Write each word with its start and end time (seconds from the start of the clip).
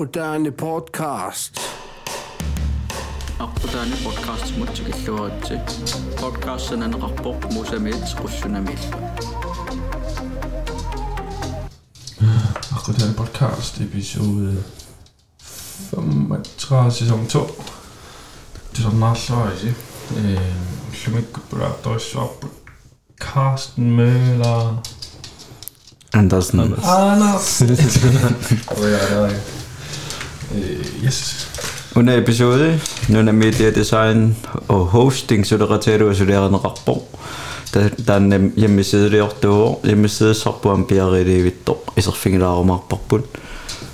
Moderne 0.00 0.50
Podcast. 0.52 1.60
Akkudane 3.40 3.96
podcast 4.04 4.56
mutsikilluaratsi. 4.58 5.54
Podcastin 6.20 6.82
anaqarpoq 6.82 7.52
musamit 7.52 8.16
qussunamit. 8.20 8.88
Akkudane 12.76 13.14
podcast 13.14 13.80
episode 13.80 14.64
35 15.40 16.92
sæson 16.92 17.26
2. 17.26 17.46
Det 18.76 18.84
er 18.84 18.90
meget 18.90 19.18
sløjt, 19.18 19.64
ikke? 19.64 19.76
Øh, 20.16 20.40
Hlumikkuppulaattorissuarput. 20.92 22.50
Carsten 23.20 23.90
Møller. 23.90 24.82
Andersen. 26.12 26.60
Anders. 26.60 26.84
Anders. 27.62 27.62
Uh, 30.56 31.04
Yes. 31.04 31.48
Under 31.96 32.18
episode, 32.18 32.80
nu 33.08 33.18
er 33.18 33.32
media 33.32 33.70
design 33.70 34.36
og 34.68 34.86
hosting, 34.86 35.46
så 35.46 35.56
det 35.56 35.70
reterer 35.70 36.12
så 36.12 36.24
det 36.24 36.34
en 36.36 36.64
rapport. 36.64 37.02
Der 37.74 38.12
er 38.12 38.16
en 38.16 38.52
hjemmeside 38.56 39.10
der 39.10 39.18
er 39.18 39.28
8 39.28 39.48
år, 39.48 39.80
hjemmeside 39.84 40.34
så 40.34 40.52
på 40.62 40.74
en 40.74 40.84
bjerg 40.84 41.20
i 41.20 41.24
det 41.24 41.44
vidt 41.44 41.68
år, 41.68 41.92
i 41.96 42.00
så 42.00 42.12
fingre 42.12 42.40
der 42.40 42.46
om 42.46 42.70
rapport. 42.70 43.20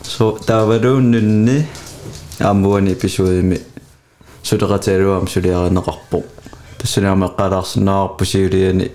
Så 0.02 0.36
der 0.48 0.54
var 0.54 0.78
du 0.78 0.88
jo 0.88 1.00
nynne, 1.00 1.66
jeg 2.40 2.48
en 2.78 2.88
episode 2.88 3.42
med, 3.42 3.58
så 4.42 4.56
det 4.56 4.70
reterer 4.70 5.16
om 5.16 5.26
så 5.26 5.40
der 5.40 5.56
er 5.56 5.66
en 5.70 5.78
rapport. 5.78 6.24
Det 6.78 6.82
er 6.82 6.86
sådan, 6.86 7.10
at 7.10 7.18
man 7.18 7.28
retter 7.38 7.62
sådan 7.62 8.08
på 8.18 8.24
sig 8.24 8.52
det 8.52 8.90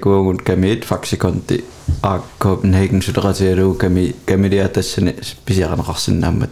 går 0.00 0.22
rundt 0.22 0.44
gamet, 0.44 0.84
faktisk 0.84 1.20
kun 1.20 1.42
det 1.48 1.60
er 2.04 2.26
Copenhagen, 2.38 3.02
så 3.02 3.12
det 3.12 3.24
reterer 3.24 3.60
jo 3.60 3.76
gamet, 3.78 4.14
gamet 4.26 4.54
er 4.54 4.66
det 4.66 4.84
sådan, 4.84 5.14
specielt 5.22 5.72
en 5.72 5.88
rassen 5.88 6.14
nærmere. 6.14 6.48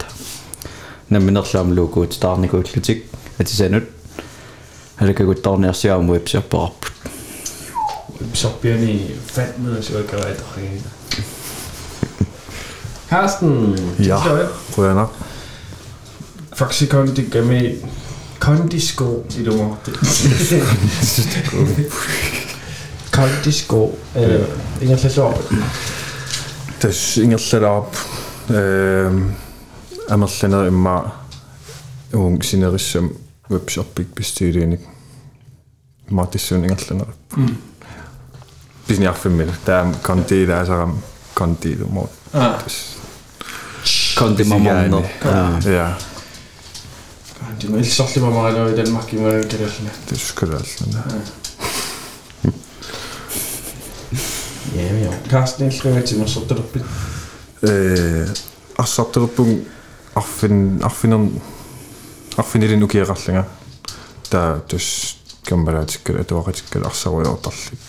наминерлаам 1.09 1.71
лугуут 1.73 2.13
стаарникуутлутик 2.13 3.03
атисанут 3.37 3.83
халакагут 4.97 5.43
тарниарсиаам 5.43 6.11
вебсерпарпут 6.11 6.91
Sorbiani 8.33 9.11
fandme 9.25 9.83
så 9.83 9.97
jeg 9.97 10.05
gør 10.05 10.17
det 10.17 10.43
rent. 10.57 10.85
Carsten! 13.09 13.77
Ja, 18.40 18.46
prøver 18.46 18.48
jeg 18.48 18.48
nok. 18.48 18.48
Faktisk 18.48 18.48
kondi 18.48 18.48
med 18.48 18.48
kondisko 18.70 19.24
i 19.38 19.44
det 19.44 19.48
ord. 19.48 19.88
Kondisko. 23.12 23.98
Ingen 24.82 24.98
slags 24.98 25.18
ord. 25.18 25.44
Tässä 26.80 27.22
ingerlada 27.22 27.68
op. 27.68 27.96
Amerlana 30.08 30.66
imma 30.66 31.10
uung 32.14 32.44
sinerissam 32.44 33.10
webshopik 33.50 34.14
bestyyriinik. 34.14 34.80
Ma 36.10 36.26
tissuun 36.26 36.64
ingerlana 36.64 37.02
op. 37.02 37.08
Bisni 38.88 39.06
affimil. 39.06 39.52
Tää 39.64 39.92
konti 40.02 40.46
tääsaram 40.46 40.98
konti 41.34 41.76
tumo. 41.76 42.06
Ah, 42.32 42.54
kondi 44.16 44.44
mamonno 44.44 44.50
Ja, 44.50 44.50
det 44.54 44.56
er 44.60 44.60
ikke 44.60 44.60
så 44.64 44.66
lidt 44.66 44.74
meget 44.74 44.90
noget 44.90 45.04
i 46.06 46.09
Тийм 47.58 47.78
ил 47.78 47.84
сорлын 47.84 48.24
мамаа 48.24 48.52
гэнэ 48.52 48.76
Danmark 48.76 49.12
юм 49.12 49.24
гэрэлнэ. 49.24 49.90
Tyskerne. 50.08 50.60
Ja, 54.74 54.94
ja. 54.96 55.12
Karsten 55.30 55.66
elsker 55.66 56.00
til 56.06 56.18
mig 56.18 56.28
sådan 56.28 56.58
op. 56.58 56.76
Э 57.62 58.26
ассартэрпун 58.80 59.64
арфин 60.14 60.80
арфинер 60.82 61.28
арфинилин 62.36 62.82
укиерарлага 62.82 63.46
таа 64.30 64.60
тус 64.68 65.16
камбалаатиккал 65.44 66.20
атуақатиккал 66.22 66.86
арсаруйортарлик 66.86 67.80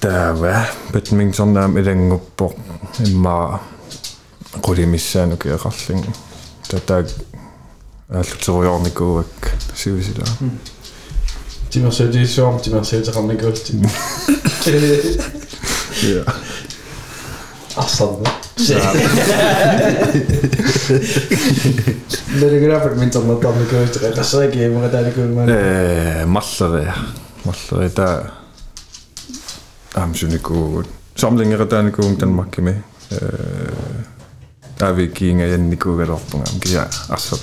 таава 0.00 0.66
бадминтоннаам 0.92 1.78
илангуппо 1.78 2.54
иммаа 2.98 3.60
кулимиссаанукиеқарлин 4.60 6.04
татаа 6.68 7.06
ааллутсеруйорникууак 8.12 9.52
сивисила 9.74 10.26
тимерсэлисуарм 11.70 12.60
тимерсэлеқарникуулти 12.60 13.72
я 16.02 16.24
ассан 17.76 18.16
Лэрэграфик 22.40 22.96
ментал 23.00 23.24
натам 23.24 23.56
көөж 23.70 23.96
тасаг 24.14 24.54
юм 24.56 24.80
гадаг 24.80 25.16
э, 25.16 25.22
юм 25.24 25.38
ээ. 25.40 26.26
Маллавэ 26.26 26.92
маллавэ 27.44 27.88
та 27.90 28.32
амшүникуу 29.94 30.84
самлингератааникуум 31.16 32.16
танмаккими 32.16 32.82
э 33.10 33.18
тавикиинга 34.78 35.46
янникуугалоорпунгаам 35.46 36.60
кия 36.60 36.88
арсат 37.08 37.40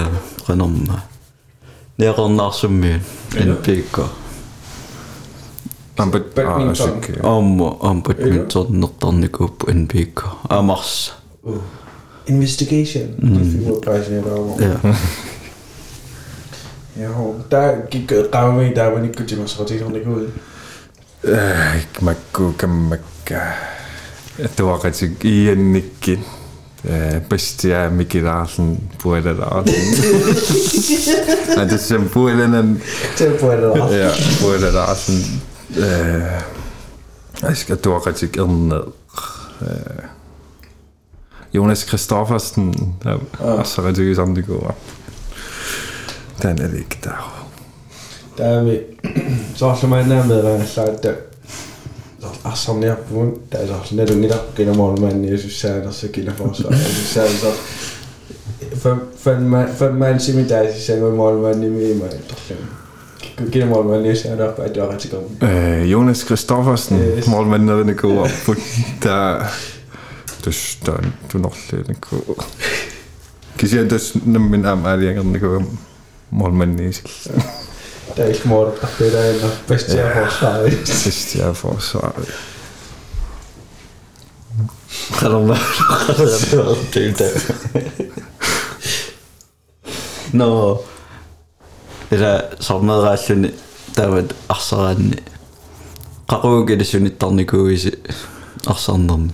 Rønnermar. 0.48 1.15
내가 1.96 2.28
나서면 2.28 3.02
NP가 3.34 4.26
Ambat 5.98 6.34
badminton. 6.34 7.00
Om 7.24 7.60
om 7.60 8.02
badminton 8.02 8.78
not 8.78 9.00
dan 9.00 9.22
ik 9.22 9.40
op 9.40 9.64
NPK. 9.64 10.24
Amas. 10.48 11.14
Investigation. 12.24 13.14
Ja. 14.58 14.80
Ja, 16.92 17.10
daar 17.48 17.88
gaan 18.30 18.48
we 18.48 18.62
mee 18.62 18.74
daar 18.74 18.92
ben 18.92 19.04
ik 19.04 19.14
kutje 19.14 19.36
maar 19.36 19.48
schat 19.48 19.70
ik 19.70 19.80
hoor. 20.04 20.20
Ik 21.76 22.00
maak 22.00 22.38
ook 22.40 22.62
een. 22.62 22.98
Het 24.34 24.58
was 24.58 25.02
ik 25.02 25.22
in. 25.22 25.82
bestia 27.28 27.90
mikilasen 27.90 28.78
puolella 29.02 29.44
asun. 29.44 29.74
sen 31.78 32.08
puolinen... 32.08 32.82
Sen 33.16 33.32
puolella 33.40 33.84
asun. 33.84 33.98
Joo, 33.98 34.12
puolella 34.40 34.84
asun. 34.84 35.22
Äsken 37.44 37.78
tuokatsik 37.78 38.36
ilne... 38.36 38.80
Jonas 41.52 41.84
Kristoffersen, 41.84 42.74
altså 43.40 43.82
rigtig 43.82 44.10
i 44.10 44.14
samme 44.14 44.42
går. 44.42 44.76
Den 46.42 46.62
er 46.62 46.78
ikke 46.78 46.98
der. 47.04 47.46
Der 48.38 48.44
er 48.44 48.64
vi. 48.64 48.80
Så 49.58 49.76
som 49.80 49.90
man 49.90 50.12
er 50.12 50.26
med, 50.26 50.42
hvad 50.42 50.52
jeg 50.52 50.68
sagde, 50.68 51.16
asamnya 52.44 52.96
pun 52.96 53.42
tai 53.50 53.66
saa 53.68 53.84
sinne 53.84 54.06
tunnilla 54.06 54.36
kina 54.54 54.74
maailman 54.74 55.22
niin 55.22 55.38
siis 55.38 55.60
säädössä 55.60 56.08
kina 56.08 56.32
fossa 56.32 56.68
siis 56.68 57.14
säädössä 57.14 57.48
för 59.78 59.92
man 59.92 60.20
som 60.20 60.38
inte 60.38 60.56
är 60.56 60.72
sen 60.72 61.02
med 61.02 61.12
målvän 61.12 61.64
i 61.64 61.70
mig 61.70 61.94
men 61.94 63.50
kina 63.50 63.66
maailman 63.66 64.02
niin 64.02 64.16
säädössä 64.16 64.56
päätyy 64.56 64.82
aratsikon 64.82 65.24
Jonas 65.86 66.24
Kristoffersen 66.24 67.22
målvän 67.26 67.66
när 67.66 67.84
den 67.84 67.96
går 67.96 68.28
på 68.46 68.54
där 69.02 69.46
dus 70.44 70.78
dan 70.86 71.12
du 71.32 71.38
nog 71.38 71.54
den 71.70 71.96
går 72.10 72.44
Kisiä 73.56 73.84
tässä 73.84 74.18
nämmin 74.24 74.66
ämääliä, 74.66 75.14
kun 75.14 75.66
målmän 76.30 76.76
niin 76.76 76.92
sillä. 76.92 77.42
min 78.17 78.23
arm 78.23 78.27
er 78.27 78.27
lige 78.27 78.43
den 78.43 78.49
går 78.49 78.49
målmanden 78.49 79.07
i 79.07 79.11
таисмоортарпилаана 79.37 79.49
пастиафорсаа 79.67 80.69
sidst 80.85 81.35
jeg 81.35 81.55
får 81.55 81.79
så 81.79 81.99
Qalorma 85.19 85.57
qalorma 86.07 87.25
No. 90.33 90.77
Ila 92.11 92.41
sormaeraalluni 92.59 93.55
taavat 93.95 94.35
arsaraanni. 94.49 95.17
qaquugilissunittarnikuisi 96.31 97.91
arsarnerni. 98.67 99.31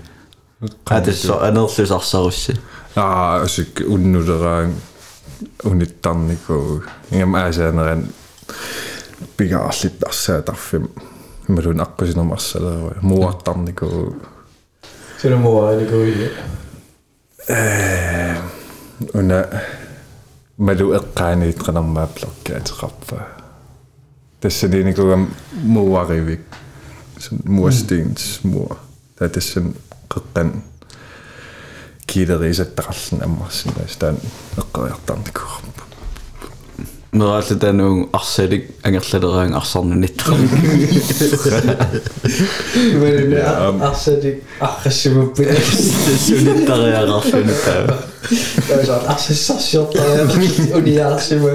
Qatasso 0.89 1.39
anerlus 1.39 1.91
arsarussi. 1.91 2.53
Ah, 2.95 3.41
asik 3.41 3.81
unnuleraan 3.87 4.73
unittarniku. 5.65 6.81
Ingam 7.11 7.35
aasaaneran 7.35 8.07
pigaarlit 9.37 10.03
arsaatarfim. 10.07 10.87
Imalun 11.49 11.81
aqqusinermarsalera 11.81 13.01
muartarniku. 13.01 14.15
сулумуаанikuisi 15.21 16.31
Una 19.13 19.39
malu 20.57 20.93
eqqaaniit 20.93 21.63
qanarmaaplorkaateqarpa. 21.63 23.15
Tassaniniku 24.41 25.03
muarivik. 25.63 26.41
Muasteens 27.45 28.39
muur. 28.43 28.75
Ta 29.15 29.29
tassan 29.29 29.75
qeqqan 30.13 30.63
kiilerisattaqarlun 32.07 33.21
Mrála 37.12 37.60
den 37.60 37.80
ung 37.80 38.08
arsidig 38.12 38.70
angerllerang 38.84 39.54
arsarnunitran. 39.54 40.48
Men 43.00 43.82
arsidig 43.82 44.42
arrassimuppi. 44.60 45.44
Sunitariararlunita. 46.18 47.72
Tämä 48.68 48.96
on 48.96 49.08
assissassiota 49.08 49.98
ja 49.98 50.26
uniarsimua. 50.76 51.50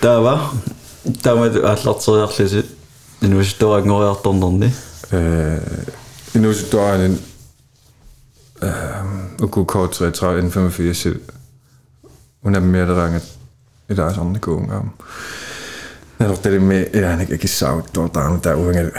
Tämä 0.00 0.18
Tämä 1.22 1.40
on 1.40 1.50
allarteriarlisit. 1.64 2.76
Inuusituaangoriartornerni. 3.22 4.72
Inuusituaanin 6.34 7.20
Ukku 9.42 9.66
K33 9.72 10.42
N85 10.50 11.39
унаммиалераангат 12.42 13.26
илаасарникуунгаам 13.88 14.94
нэртэлми 16.18 16.88
илааник 16.92 17.30
акиссаагуттуу 17.32 18.08
таами 18.08 18.40
таа 18.40 18.56
уангал 18.56 18.92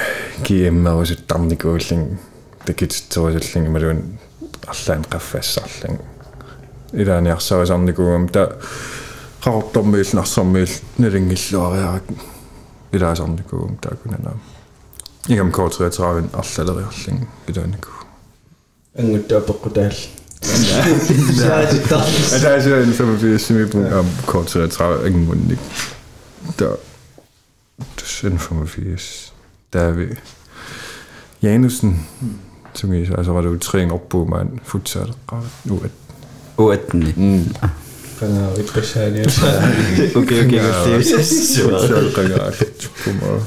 киэммерусуттарникууллин 0.46 2.20
такитсуусуллин 2.66 3.68
ималуун 3.68 4.20
арлаан 4.68 5.06
қаффаассарлан 5.12 6.00
илааниарсаасарникуунгам 6.94 8.30
та 8.30 8.58
қарортормиил 9.44 10.12
нарсормиил 10.14 10.74
налингиллуариарак 10.98 12.04
илаасарникуунгам 12.92 13.78
таакунанаам 13.78 14.42
игам 15.28 15.52
коортриатравин 15.52 16.30
арлалериарлин 16.34 17.28
илааникуу 17.48 17.98
ангуттаа 18.98 19.42
пеққутаалл 19.42 20.20
en 22.84 22.94
85 22.94 23.42
semi 23.42 23.92
om 23.92 24.06
kort 24.28 24.48
til 24.48 24.60
at 24.60 24.70
træde 24.70 25.08
ingen 25.08 25.26
mund 25.26 25.52
ikke. 25.52 25.64
Der, 26.60 26.76
det 27.96 28.22
er 28.24 28.28
en 28.28 28.40
85. 28.40 29.34
Der 29.74 29.80
er 29.82 29.92
vi. 29.92 30.06
Janusen, 31.42 32.08
som 32.74 32.94
jeg 32.94 33.18
altså 33.18 33.32
var 33.32 33.42
det 33.42 33.50
jo 33.50 33.58
træning 33.58 33.92
op 33.98 34.10
på 34.10 34.26
mig 34.26 34.42
en 34.42 34.60
futsal. 34.64 35.14
Nu 35.66 35.82
at 35.84 35.92
Uatni. 36.58 37.14
mm. 37.18 37.56
qanaa 38.20 38.54
ippasaani 38.60 39.20
Okay, 39.20 40.16
okay, 40.16 40.44
ringer 40.44 40.74
på 43.04 43.10
mig. 43.12 43.42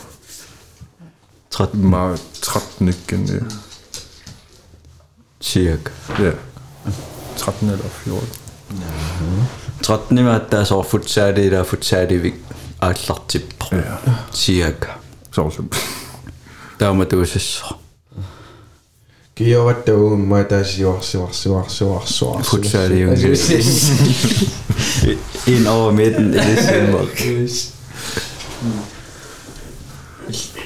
13 1.51 1.91
Meget 1.91 2.21
13 2.43 2.89
igen. 2.89 3.27
ja. 3.27 3.35
cirka. 5.41 5.91
Ja. 6.19 6.31
13 7.38 7.70
eller 7.70 7.90
14. 8.06 8.28
13 9.82 10.18
imaattaa 10.18 10.66
sor 10.66 10.84
futsaali 10.84 11.48
ila 11.48 11.64
futsaali 11.64 12.34
aallartippo. 12.82 13.66
Ja. 13.72 13.98
Cirka. 14.34 14.88
Så 15.32 15.42
også. 15.42 15.64
Taama 16.80 17.06
tuusassor. 17.06 17.80
киоратагуумма 19.40 20.44
таасиуарсуарсуарсуарсуар 20.44 22.44
Futsaali 22.44 23.02
In 25.48 25.68
over 25.68 25.92
midten 25.92 26.34
i 26.34 26.38
december. 26.38 27.06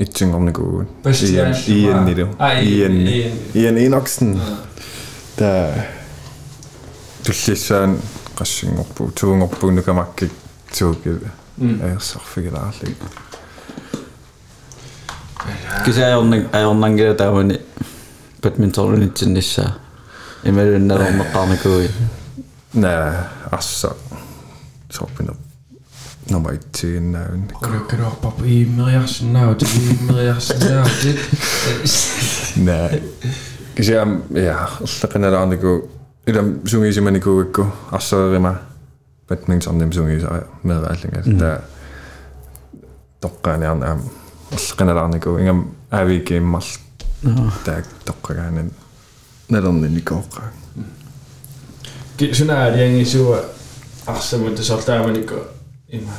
Итсэн 0.00 0.32
омны 0.34 0.52
гоо. 0.52 0.86
Иен 1.04 1.52
Иен 1.68 2.04
нэр. 2.06 2.20
Иен 2.64 2.94
Иен 3.54 3.76
Иноксен. 3.76 4.40
Та 5.36 5.74
туллиссаан 7.24 7.98
qassingorpu 8.34 9.10
tuungorpu 9.12 9.70
nukamakkik 9.70 10.32
tuukil 10.78 11.18
aersorfigilaaarlik. 11.60 12.96
Kisajornik 15.84 16.48
ajornangila 16.54 17.14
taamani 17.14 17.60
badmintonunitsinnissaa 18.42 19.70
imalunnalermeqqarnikuui. 20.44 21.90
Nää 22.74 23.30
assa 23.52 23.94
sorpinop. 24.92 25.49
No 26.30 26.38
mai 26.38 26.58
ti'n... 26.76 27.14
Gwrw, 27.50 27.80
gwrw, 27.90 28.10
bob 28.22 28.40
i 28.46 28.60
ik 28.68 29.18
naw, 29.26 29.52
dwi'n 29.58 30.04
milias 30.06 30.52
naw. 30.60 30.86
Ne. 32.62 32.78
Gysi 33.74 33.96
am, 33.98 34.16
ia, 34.38 34.56
llach 34.84 35.16
yn 35.18 35.26
yr 35.26 35.38
ond 35.40 35.56
i 35.56 35.60
gw... 35.60 35.76
Ydym 36.30 36.52
i 37.00 37.04
mynd 37.04 37.18
i 37.18 37.22
gw 37.24 37.42
gw, 37.56 37.66
asor 37.98 38.36
yma. 38.38 38.54
je 39.30 39.50
mynd 39.50 39.66
som 39.66 39.78
ddim 39.80 39.90
swngis, 39.94 40.26
meddwl 40.62 40.86
allan. 40.90 41.38
Da, 41.40 41.52
als 43.26 43.66
iawn 43.66 43.86
am... 43.86 44.04
Llach 44.54 44.84
yn 44.84 44.92
go. 44.94 45.02
ond 45.02 45.18
i 45.18 45.22
gw, 45.22 45.38
ingam 45.42 45.64
afi 45.98 46.20
gym 46.30 46.54
all. 46.58 46.74
Da, 47.66 47.80
dogan 48.06 48.38
gan 48.38 48.60
yn... 48.66 48.70
има 55.92 56.12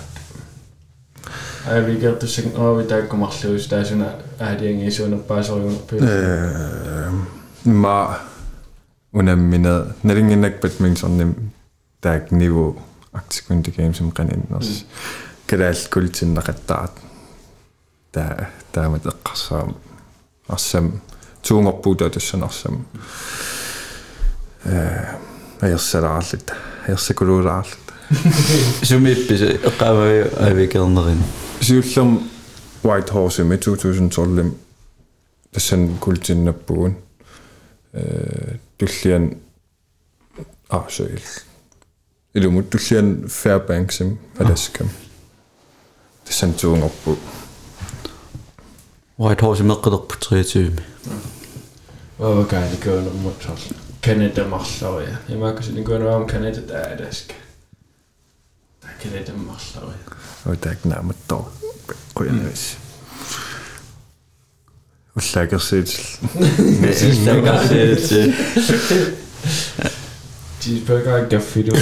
авигаар 1.68 2.18
тусиг 2.20 2.46
ави 2.58 2.88
тааккумарлуус 2.88 3.68
таасуна 3.68 4.16
аалиан 4.40 4.88
исуунерпаасориунерпиу 4.88 6.00
э 6.02 7.12
ма 7.66 8.20
унаммина 9.14 9.96
налингиннакпат 10.04 10.80
минсорним 10.80 11.52
таак 12.02 12.32
ниву 12.32 12.82
актикун 13.14 13.64
тикэм 13.64 13.94
сум 13.94 14.12
каниннерс 14.12 14.86
калаалкулитиннакаттарат 15.48 16.96
таа 18.12 18.50
таамат 18.72 19.06
эққарсаам 19.06 19.76
арсам 20.48 21.02
туунгорпуута 21.44 22.10
туссанарсам 22.10 22.86
э 24.66 25.06
аерсалаарлит 25.62 26.54
аерсакулуулаарлит 26.88 27.81
Сумиппис 28.83 29.43
эққаамаю 29.43 30.31
авикернерин. 30.39 31.23
сиуллерм 31.61 32.29
white 32.83 33.11
horse 33.13 33.45
med 33.45 33.61
2012 33.61 34.55
тассан 35.53 35.97
култиннаппугун 35.99 36.97
э 37.93 38.57
туллиан 38.79 39.39
арсоил 40.69 41.21
илумут 42.35 42.71
туллиан 42.71 43.29
fairbanksим 43.29 44.19
аласкам 44.39 44.89
тассан 46.25 46.53
туунгорпу 46.55 47.17
White 49.19 49.41
Horse 49.41 49.63
меққилерпу 49.63 50.15
23. 50.21 50.73
Ovakaanikuunermut 52.19 53.49
Canada 54.03 54.45
marlaria. 54.45 55.17
Imaakasinikууnaam 55.29 56.27
Greiði 59.02 59.34
maður 59.38 59.58
alltaf 59.58 59.84
Það 60.44 60.52
er 60.54 60.72
ekki 60.76 60.92
náma 60.92 61.14
dog 61.30 61.46
Kujannis 62.18 62.64
Ullækarsiðl 65.18 65.94
Ullækarsiðl 67.10 68.06
Cheeseburger 70.62 71.14
og 71.18 71.30
gaffito 71.30 71.74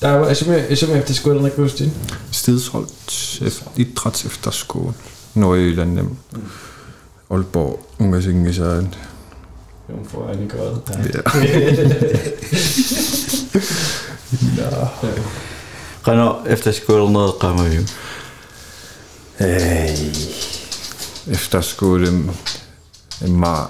Der 0.00 0.10
var 0.18 0.34
som, 0.34 0.48
som 0.76 0.94
efterskolen 0.94 1.46
er 1.46 1.54
Kristin 1.54 1.92
Stedsholdt 2.30 3.14
idræts 3.76 4.24
efterskole 4.24 4.92
Nordjylland 5.34 5.94
nem 5.94 6.16
Aalborg 7.30 7.78
Ungers 7.98 8.26
Ingesæren 8.26 8.94
for 10.11 10.29
en 10.31 10.47
grad. 10.47 10.81
Qana 16.03 16.35
efterskolernereqqamaju. 16.45 17.83
Hey. 19.39 20.11
Efterskole 21.31 22.11
imma 23.25 23.69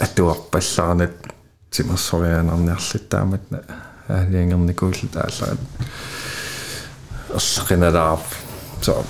atuarpallarnat 0.00 1.10
timmersorianernerlittaamat 1.70 3.42
аалиангерникууллут 4.08 5.16
ааллаа 5.16 5.56
ерсақиналаап 7.36 8.24
så 8.80 9.04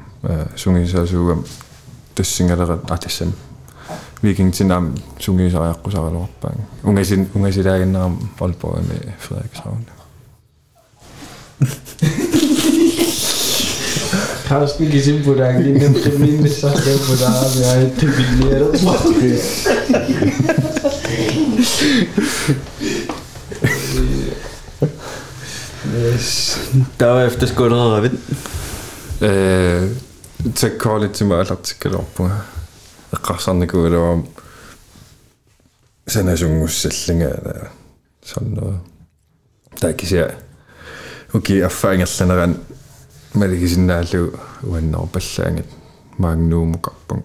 sin, 7.05 7.29
unge 7.33 7.53
sin 7.53 7.63
der 7.63 7.99
om 7.99 8.29
Aalborg 8.41 8.83
med 8.87 9.11
Frederik 9.19 9.55
Savnem. 9.55 9.85
Karsten 14.47 14.91
gizim 14.91 15.23
budang 15.23 15.63
din 15.63 15.73
nem 15.73 15.93
kemin 15.93 16.43
besar 16.43 16.73
ke 16.75 16.93
budang 17.07 17.33
ya 17.61 17.81
itu 17.87 18.07
biliar 18.17 18.61
Yes. 25.91 26.59
Der 26.99 27.05
var 27.05 27.21
efterskolernerevind. 27.21 28.17
Øh, 29.21 29.27
tag 29.27 29.29
kolde 29.29 30.10
til 31.14 31.26
mig 31.26 31.50
artikkel 31.50 31.94
op 31.94 32.14
på 32.14 32.30
eqqarsarniku 33.12 33.86
ilua 33.86 34.22
sanasungussallanga 36.08 37.28
eller 37.28 37.66
sådan 38.24 38.48
noget 38.48 38.80
der 39.80 39.92
kan 39.92 40.08
sige 40.08 40.26
okay 41.34 41.60
erfaringerlaneran 41.62 42.56
малигисиннаалу 43.34 44.32
уаннерпаллаангат 44.62 45.68
магнуумукарпун 46.18 47.22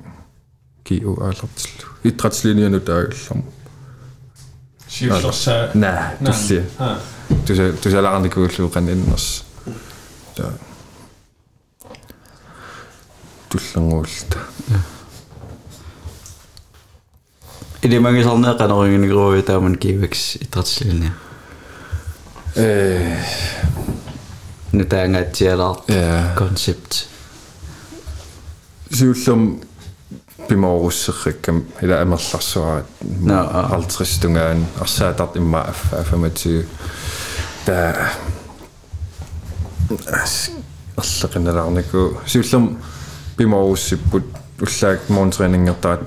киу 0.85 1.13
аалертиллу 1.21 1.88
иттратслиниану 2.03 2.79
таагиллам 2.79 3.43
Syvlersa. 4.91 5.71
наа 5.73 6.17
тулли 6.19 6.63
Ah. 6.79 6.97
туса 7.47 7.73
тусалаарникууллуу 7.83 8.69
каниннерс 8.69 9.43
та 10.35 10.43
туллангуулта 13.50 14.38
Илимагисарнеэқанерингинигруи 17.83 19.41
тааман 19.41 19.75
кивекс 19.75 20.35
итратслилни. 20.35 21.11
э 22.55 23.17
Нутаангаатсиалаар 24.71 25.77
я 25.88 26.33
концепт. 26.38 27.07
сиуллам 28.91 29.61
bimorusserrikkam 30.50 31.63
ila 31.81 32.01
amerlarsuarat 32.01 32.85
Nå, 33.21 33.33
ah. 33.33 33.69
50 33.71 34.21
tungaan 34.21 34.67
arsaatart 34.79 35.35
imma 35.35 35.59
affa 35.59 36.03
25 36.03 36.65
пимаууссиппут 43.36 44.24
уллаак 44.60 45.08
муунтринингертарат 45.08 46.00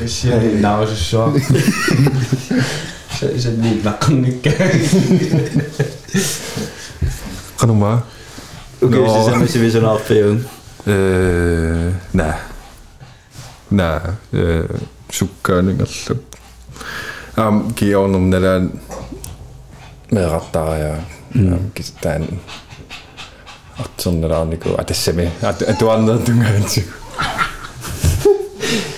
is 0.00 0.20
je 0.20 0.30
hey. 0.30 0.52
nou 0.52 0.86
zo? 0.86 1.32
Ze 3.18 3.34
is 3.34 3.44
het 3.44 3.60
niet, 3.60 3.82
maar 3.82 3.98
kan 3.98 4.24
ik 4.24 4.48
Ga 7.56 7.66
nog 7.66 7.78
maar. 7.78 8.02
Oké, 8.78 8.96
okay, 8.96 9.14
no. 9.14 9.24
zijn 9.24 9.48
ze 9.48 9.58
weer 9.58 9.70
zo'n 9.70 9.84
half 9.84 10.10
Eh, 10.10 10.24
nee. 12.10 12.32
Nee, 13.68 13.98
eh, 14.30 14.58
sukkaan 15.08 15.68
ikkallu. 15.68 16.20
Am 17.34 17.74
kiornum 17.74 18.28
nalaan 18.28 18.80
meeqartaria. 20.08 20.94
Am 21.34 21.70
kistaan 21.72 22.26
artsernalaarniku 23.76 24.76
atassami 24.76 25.28
atuarnertungaansiku. 25.42 26.92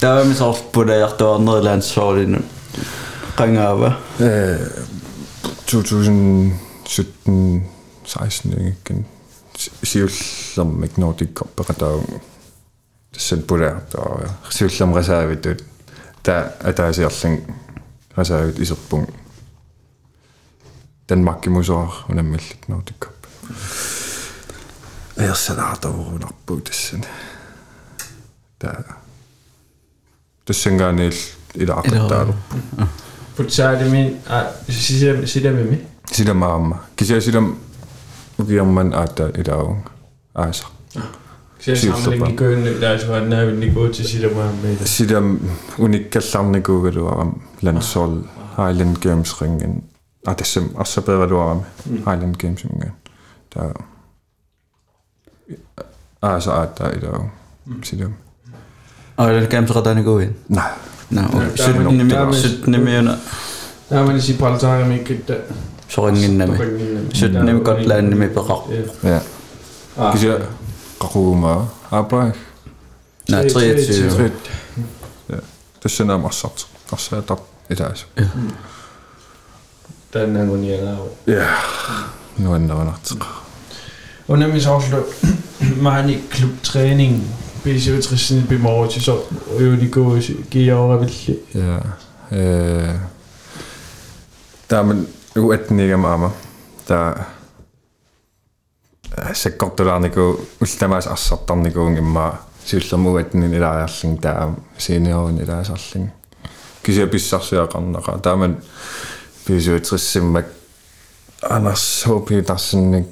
таавами 0.00 0.34
соорлпулаяртуарнерлаансоорлину 0.34 2.38
qangaava 3.36 3.92
Øh, 4.20 4.60
2017 5.66 7.62
16 8.04 8.68
ikke 8.68 9.04
siullam 9.84 10.84
ik 10.84 10.98
Nordic 10.98 11.28
Cup-peqataun 11.34 12.20
tassan 13.12 13.42
pulaartaa 13.42 14.20
siullam 14.50 14.92
reservitut 14.92 15.64
ta 16.22 16.44
ataasiarlang 16.64 17.54
reservit 18.18 18.58
iserpung 18.58 19.08
Danmark 21.08 21.46
musoor 21.46 22.04
unammallut 22.10 22.68
Nordic 22.68 22.96
Cup 23.00 23.26
ерсалаартавурунарпу 25.16 26.60
tassan 30.46 30.78
та 30.78 30.84
тассангаанил 30.84 31.12
илаақаттаалу 31.54 32.34
Fortalte 33.36 33.90
min... 33.90 34.16
Siger 34.68 35.26
siger 35.26 35.52
med 35.52 35.64
mig? 35.64 35.86
Sida 36.12 36.32
maama. 36.32 36.76
Kisia 36.96 37.20
sida 37.20 37.42
ukiamman 38.38 38.92
aata 38.92 39.30
ilaung 39.38 39.88
aasa. 40.34 40.66
Siger 41.60 41.76
Siger 41.76 41.96
samling 41.96 42.32
i 42.32 42.36
køen, 42.36 42.80
der 42.80 42.88
er 42.88 42.98
så 42.98 43.24
nær 43.24 43.44
vi 43.44 43.52
lige 43.52 43.74
Oh, 59.21 59.39
de 59.39 59.47
camps 59.47 59.71
gaat 59.71 59.83
daar 59.83 59.95
niet 59.95 60.05
in? 60.05 60.35
Nee. 60.45 60.63
Nou, 61.07 61.35
nee, 61.35 61.47
zit 61.53 61.89
niet 61.89 62.03
meer, 62.03 62.33
zit 62.33 62.65
niet 62.65 62.81
meer. 62.81 63.03
Nou, 63.03 64.05
maar 64.05 64.13
die 64.13 64.21
Gibraltar 64.21 64.81
en 64.81 64.91
ik. 64.91 65.15
Sorry, 65.87 66.17
niet 66.17 66.31
meer. 66.31 66.69
Zit 67.11 67.31
niet 67.31 67.43
meer 67.43 67.61
katlijn, 67.61 68.07
niet 68.07 68.17
meer 68.17 68.31
berak. 68.31 68.63
Ja. 68.99 69.21
Kies 70.11 70.21
je 70.21 70.39
maar. 71.35 71.57
apa? 71.89 72.31
Nou, 73.25 73.47
twee 73.47 73.73
twee. 73.85 74.31
Ja. 75.25 75.39
Dus 75.79 75.95
ze 75.95 76.03
nam 76.03 76.25
Assad. 76.25 76.67
Assad 76.89 77.27
dat 77.27 77.41
is 77.67 77.79
huis. 77.79 78.05
Dan 80.09 80.35
hebben 80.35 80.51
we 80.51 80.57
niet. 80.57 80.79
Ja. 81.23 81.57
Nooit 82.35 82.67
nou 82.67 82.83
nacht. 82.83 83.15
Und 84.25 84.39
dann 84.39 84.55
ist 84.55 84.67
auch 84.67 84.81
schon, 84.81 85.03
Clubtraining. 86.29 87.23
биисуутриссини 87.63 88.43
пимоорутисо 88.47 89.25
уюникууси 89.57 90.43
киаоравилли 90.49 91.43
я 91.53 91.97
э 92.31 92.97
тамен 94.67 95.07
уатнигам 95.35 96.05
ама 96.05 96.33
та 96.87 97.27
саккортулаарнику 99.33 100.19
э, 100.19 100.35
уллтамаас 100.61 101.07
арсартарникуун 101.07 101.97
имма 101.97 102.39
сиуллермугатнин 102.65 103.53
илаариарлин 103.53 104.17
таа 104.17 104.55
синиорин 104.77 105.41
илаасарлин 105.41 106.11
кисиа 106.83 107.07
писсарсиақарнақа 107.07 108.21
тааман 108.21 108.57
писуутриссиммак 109.45 110.45
анарсуупи 111.41 112.41
тарсинник 112.41 113.07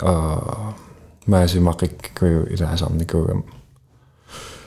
аа 0.00 0.74
маасимақиккуйу 1.26 2.46
илаасарникуугам 2.54 3.44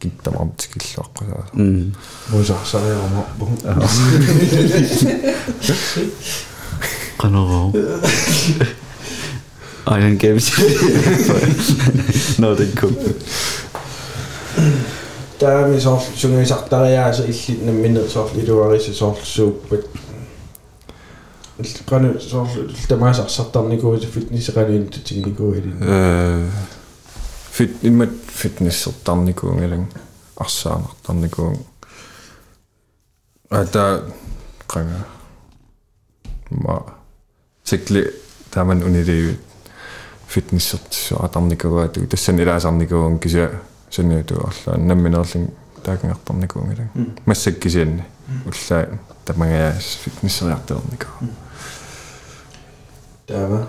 kiittämä 0.00 0.36
on 0.36 0.52
tsikissa. 0.56 1.04
Voi 2.32 2.44
saa 2.44 2.64
saada 2.64 2.98
oma 2.98 3.22
puhun. 3.38 3.58
Iron 9.86 10.16
Games. 10.20 10.52
no, 12.38 12.58
den 12.58 12.72
kun. 12.80 12.96
Der 15.40 15.48
er 15.48 15.68
vi 15.68 15.80
så 15.80 15.90
ofte, 15.90 16.18
som 16.18 16.38
vi 16.38 16.46
sagt, 16.46 16.70
der 16.70 16.76
er 16.76 17.00
ik 17.00 17.06
altså 17.06 17.24
ikke 17.24 17.64
lidt 17.64 17.76
mindre 17.76 18.08
så 18.08 18.20
ofte, 18.22 18.46
du 18.46 18.54
var 18.58 18.72
rigtig 18.72 18.96
så 18.96 19.04
ofte 19.04 19.26
super. 19.26 19.76
Grønne, 21.86 22.14
så 22.20 22.36
ofte, 22.36 22.60
der 22.88 22.94
er 22.94 22.98
mig 22.98 23.14
så 23.14 23.22
ofte, 23.22 23.34
så 23.34 23.42
der 23.54 23.60
er 23.60 23.70
ikke 23.70 23.82
gode 23.82 24.00
til 24.00 24.08
fitness, 24.08 24.48
niet, 24.48 24.56
er 24.56 24.66
det 24.66 25.10
ikke 25.10 25.34
gode 25.34 25.54
til 25.54 25.64
det. 25.64 25.88
фит 27.52 27.82
иммат 27.82 28.10
фитнессертарникуунгилан 28.26 29.86
арсаанартарникуун 30.36 31.56
ата 33.50 34.04
канга 34.66 35.04
ма 36.50 36.82
цикли 37.64 38.12
таман 38.50 38.82
унилиу 38.82 39.36
фитнессерт 40.28 41.12
атарникугаату 41.18 42.06
тассан 42.06 42.38
илаасарникуун 42.38 43.18
кися 43.18 43.60
саниутуарлаа 43.90 44.76
намминерлин 44.78 45.50
таакангартарникуунгилан 45.84 46.90
массак 47.26 47.58
кисианни 47.58 48.04
уллаа 48.46 48.98
тамагаяас 49.24 49.98
фитнессериартерникуу 50.04 51.28
тава 53.26 53.68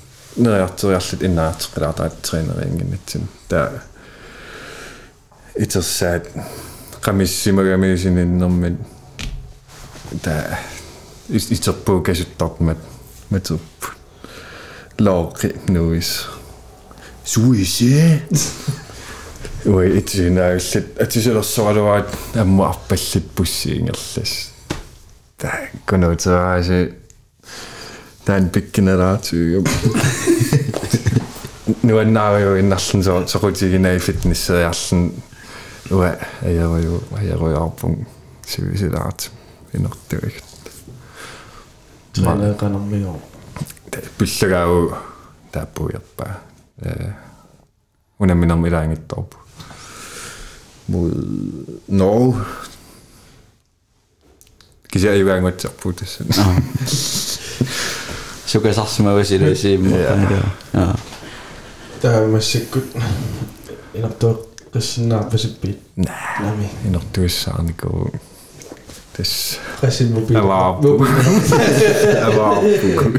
fitnesseriartarniku 23.03 24.43
Tämä. 25.37 25.57
Putingissanne 25.89 26.96
таанпиккинераатигу 28.28 29.64
нуаннаариуин 31.82 32.68
нарлун 32.68 33.02
со 33.02 33.14
соқутигинаа 33.26 33.98
фитнессериарлун 33.98 35.14
уа 35.90 36.12
аяруу 36.42 37.00
аярууарпун 37.16 38.04
сивисилаарт 38.46 39.30
инертуик 39.72 40.44
малеэканэрмио 42.20 43.16
пуллагаау 44.18 44.92
тааппуйерпаа 45.52 46.40
э 46.84 47.12
унаминэрмилаангитторпу 48.18 49.38
mod 50.88 51.12
Norge. 51.88 52.44
Kan 54.92 55.02
jeg 55.02 55.14
ikke 55.14 55.20
engang 55.20 55.42
godt 55.42 55.58
tage 55.58 55.74
på 55.82 55.90
det 55.90 56.08
sådan 56.08 56.32
sihuke 58.48 58.72
sasmavesi 58.72 59.38
lõi 59.42 59.54
silma 59.58 59.96
yeah.. 59.96 60.94
tähemessikut 62.00 62.96
inattua 63.94 64.48
tässä 64.72 65.00
naapasippi. 65.00 65.78
Nää. 65.96 66.36
Lämmin. 66.40 66.70
Inattua 66.84 67.28
saa 67.28 67.62
niinku... 67.62 68.12
Tässä... 69.16 69.60
Tässä 69.80 70.04
mobiili. 70.04 70.36
Älä 70.36 70.66
apu. 70.66 71.06
Älä 72.22 72.48
apu. 72.56 73.18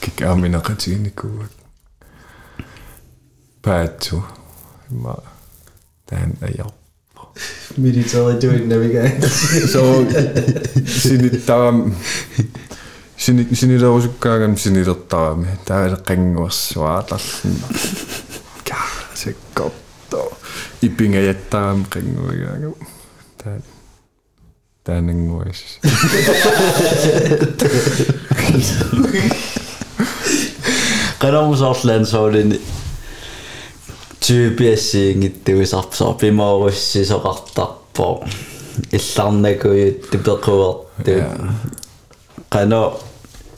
Kikä 0.00 0.34
minä 0.34 0.60
katsin 0.60 1.02
niinku... 1.02 1.44
Päätsu. 3.62 4.22
Mä... 5.02 5.14
Tähän 6.06 6.32
ei 6.42 6.54
ole. 6.64 6.77
Midi 7.76 8.04
oli 8.20 8.34
doing 8.42 8.72
every 8.72 9.20
Se 9.72 9.78
on 9.78 10.08
sinittävä... 10.86 11.72
Sini, 13.16 13.48
sinirousukkaan 13.52 14.56
sinirottava. 14.56 15.38
Täällä 15.64 15.96
kengossa 16.06 16.74
suatas. 16.74 17.22
Kää 18.64 18.88
se 19.14 19.36
kotto. 19.54 20.38
Ipinge 20.82 21.22
jättävän 21.22 21.86
kengoja. 21.90 22.50
Täällä 23.44 23.62
tämä 24.88 25.00
niin 25.00 25.30
on 25.30 25.44
Kan 31.18 31.36
ons 31.36 31.62
aflen 31.62 32.06
zouden 32.06 32.60
тюпиассиингиттуисарпсоо 34.20 36.14
пимооруссисоқартарпоо 36.20 38.14
илларнакуйут 38.92 40.10
типеқуварту 40.10 41.14
қано 42.50 42.80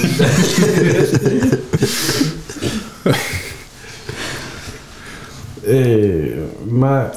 Mä 6.70 7.11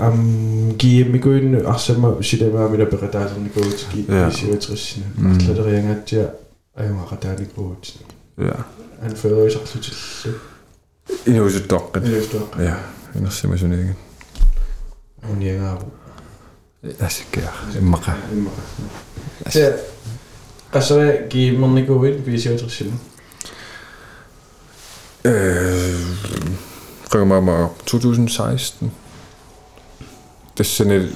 am 0.00 0.18
kiimi 0.78 1.18
kuin 1.18 1.66
asema 1.66 2.16
sidemää 2.20 2.68
minä 2.68 2.86
perätään 2.86 3.28
niinku 3.36 3.60
kiisi 3.92 4.50
vetrissinä. 4.52 5.06
Tätä 5.46 5.62
riengat 5.62 6.12
ja 6.12 6.24
ayuh 6.76 7.12
ada 7.12 7.38
di 7.38 7.44
coach 7.56 7.96
ja. 8.38 8.52
Han 9.02 9.16
fører 9.16 9.44
også 9.44 9.58
også 9.58 9.80
til 9.80 9.94
det 10.26 10.40
det 11.24 11.34
er 11.34 11.38
jo 11.38 11.50
så 11.50 11.66
dog 11.70 11.90
det 11.94 12.32
ja 12.58 12.74
en 13.14 13.26
også 13.26 13.48
med 13.48 13.58
sådan 13.58 13.78
ikke 13.78 13.94
hun 15.22 15.42
jeg 15.42 15.60
har 15.60 15.84
altså 17.00 17.22
gør 17.32 17.66
en 17.78 17.90
makker. 17.90 18.12
Ja 19.54 19.72
altså 20.72 21.18
giv 21.30 21.58
mig 21.58 21.80
ikke 21.80 21.92
ud 21.92 22.08
vi 22.08 22.40
ser 22.40 22.58
til 22.58 22.70
siden 22.70 23.00
Rykker 27.14 27.24
mig 27.24 27.42
mig 27.42 27.68
2016. 27.86 28.92
Det 30.52 30.60
er 30.60 30.64
sådan 30.64 30.92
et, 30.92 31.12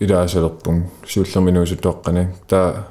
i 0.00 0.06
dag 0.06 0.22
er 0.22 0.26
så 0.26 0.40
der 0.40 0.48
punkt. 0.48 0.86
Sylter 1.04 1.40
min 1.40 1.56
også 1.56 1.74
dokkerne. 1.74 2.28
Der 2.50 2.82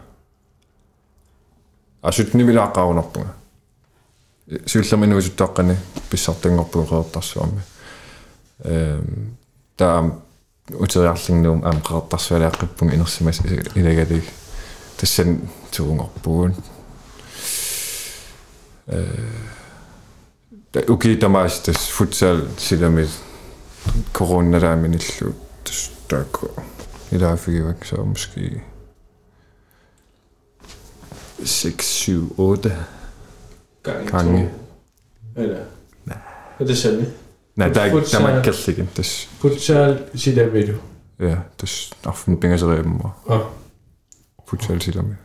pissartengorpun 6.09 6.87
reertarsuarmi. 6.91 7.61
Ehm 8.65 9.31
tää 9.77 10.03
uteriarlingnum 10.81 11.63
am 11.63 11.81
reertarsualeaqqippun 11.91 12.93
inersimas 12.93 13.41
ilagalik. 13.75 14.23
Tässä 14.97 15.23
tuungorpuun. 15.77 16.55
Okei, 20.89 21.15
tämä 21.15 21.41
on 21.41 21.49
sitten 21.49 21.75
futsal 21.97 22.41
sillä 22.57 22.89
mit 22.89 23.09
corona 24.13 24.61
der 24.61 24.75
men 24.75 24.93
illu 24.93 25.35
der 26.09 26.25
går 26.31 26.63
i 27.11 27.17
der 27.19 27.35
fik 27.35 27.53
jeg 27.53 27.75
så 27.83 28.03
måske 28.03 28.61
6, 31.45 31.85
7, 31.85 32.33
8 32.37 32.75
gange. 33.83 34.49
Eller? 35.35 35.59
Nej. 36.05 36.17
Er 36.59 36.65
det 36.65 36.77
sandt? 36.77 37.09
Nej, 37.55 37.67
der 37.69 37.81
er, 37.81 37.85
ikke- 37.85 37.95
der 37.97 38.01
er 38.01 38.05
Futsal. 38.05 38.29
ikke 38.37 38.43
kaldt 38.43 38.67
igen. 38.67 38.89
Det 38.97 39.27
Futsal 39.39 40.09
sidavidu. 40.15 40.73
er, 41.19 41.27
ja, 41.27 41.37
det 41.61 41.91
er 42.03 42.09
aften 42.09 42.39
penge 42.39 42.59
så 42.59 42.71
reben 42.71 43.01
og 43.03 43.11
Ah. 43.35 43.41
futsal 44.47 44.81
sillä 44.81 45.01
med. 45.01 45.15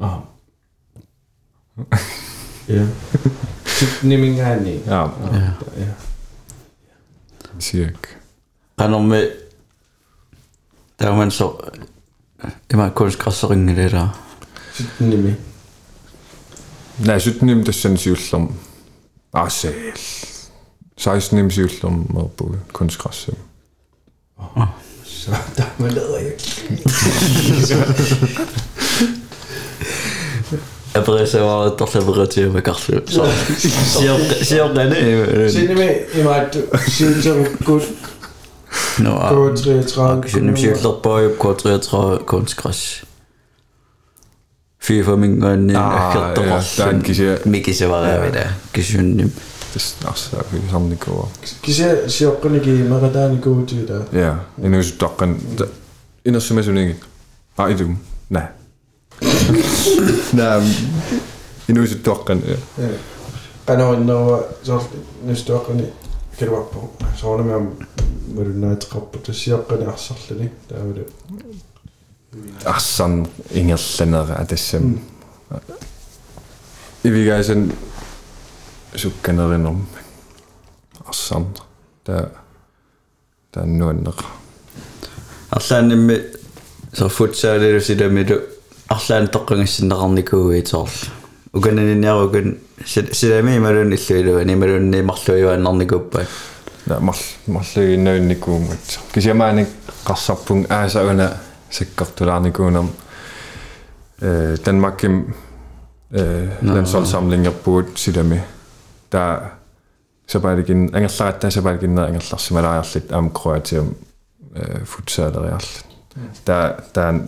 Ah. 0.00 0.18
Ja. 2.68 2.86
Nimingaani. 4.02 4.72
Ja, 4.86 5.08
Ja. 5.76 5.86
cirka. 7.60 8.08
qanormi 8.78 9.20
taaman 10.98 11.30
so 11.30 11.46
ima 11.46 11.56
kunstgræsseringile 11.56 11.70
der 11.70 12.01
Nimi. 14.99 15.37
Nej, 17.05 17.19
sitten 17.19 17.47
nim 17.47 17.63
tässä 17.63 17.81
sen 17.81 17.97
syylläm. 17.97 18.47
Asel. 19.33 19.73
16 20.97 21.35
nim 21.35 21.51
syylläm 21.51 21.93
med 22.13 22.29
på 22.37 22.55
kunstgræs. 22.73 23.29
Så 25.03 25.31
der 25.57 25.65
man 25.77 25.91
lader 25.91 26.17
jeg. 26.17 26.33
абрисаваа 30.93 31.69
торлабератиама 31.69 32.61
карлу 32.61 33.01
сиор 33.07 34.19
сиорнане 34.43 35.49
Sinimi 35.49 35.89
i 36.13 36.23
mig, 36.23 36.49
No, 38.98 39.18
Konzertlerpoi 40.30 41.26
op 41.26 41.38
Konzertra 41.38 42.18
Konzkrass. 42.24 43.02
Vier 44.78 45.04
van 45.04 45.38
mijn 45.38 45.70
eh, 45.70 45.76
ah, 45.76 46.10
geld 46.10 46.76
Dan 46.76 47.00
kies 47.00 47.16
je. 47.16 47.40
Mikke 47.44 47.72
ze 47.72 47.88
wel 47.88 48.02
hebben. 48.02 48.56
Kies 48.70 48.90
je 48.90 48.98
nu. 48.98 49.32
Dus 49.72 49.94
nou, 49.98 50.10
als 50.10 50.30
dat 50.30 50.40
Ik 50.50 50.70
handig 50.70 51.04
wel. 51.04 51.30
Kies 51.60 51.76
je, 51.76 52.26
ook 52.26 52.44
een 52.44 52.60
keer, 52.60 52.84
maar 52.84 53.00
dat 53.00 53.12
goed 53.42 53.86
daar. 53.86 54.00
Ja, 54.10 54.44
in 54.60 54.74
onze 54.74 54.96
dag 54.96 55.16
en 55.16 55.40
in 56.22 56.34
als 56.34 56.46
ze 56.46 56.54
denk 56.54 56.90
ik, 56.90 57.04
ah 57.54 57.70
ik 57.70 57.76
doe, 57.76 57.96
nee. 58.26 58.42
Nee, 60.32 60.60
in 61.64 61.80
onze 61.80 62.00
en. 62.28 62.42
Kan 63.64 63.76
nou 63.76 64.42
zo, 64.62 64.88
niet. 65.74 66.01
ingerlänere 73.51 74.45
tässä. 74.45 74.81
Ivikäisen 77.05 77.73
sukkenerinom. 78.95 79.87
Assan. 81.05 81.47
Der 82.07 82.27
der 83.55 83.65
nuonner. 83.65 84.13
арлаанними 85.49 86.25
со 86.93 87.09
футсаалилу 87.09 87.79
силамилу 87.81 88.41
арлаан 88.89 89.27
тоққангиссиннеқарникуугиитсоорл 89.27 90.91
укананиниаругун 91.53 92.57
силами 92.70 92.70
ималун 92.70 92.70
иллуилуа 92.70 92.70
нималунни 92.70 92.70
марлуивааннарникуппат 95.01 96.27
Ja, 96.89 96.99
mal 96.99 97.13
malli 97.47 97.97
näynikuumut. 97.97 98.99
Kisiamaani 99.13 99.67
qassarpun 100.07 100.65
aasauna 100.69 101.29
sikkartulaarnikuunam. 101.69 102.89
Øh 104.21 104.57
Danmarkim 104.65 105.33
øh 106.11 106.49
landsholdssamlingerpuut 106.61 107.85
silami. 107.95 108.39
Der 109.11 109.39
sabalikin 110.27 110.95
angerlaat 110.95 111.41
der 111.41 111.49
sabalikin 111.49 111.97
angerlarsimalaarlit 111.99 113.11
am 113.11 113.31
Kroatium 113.33 113.95
øh 114.55 114.85
futsaleriarlit. 114.85 115.85
Der 116.47 116.71
der 116.95 117.19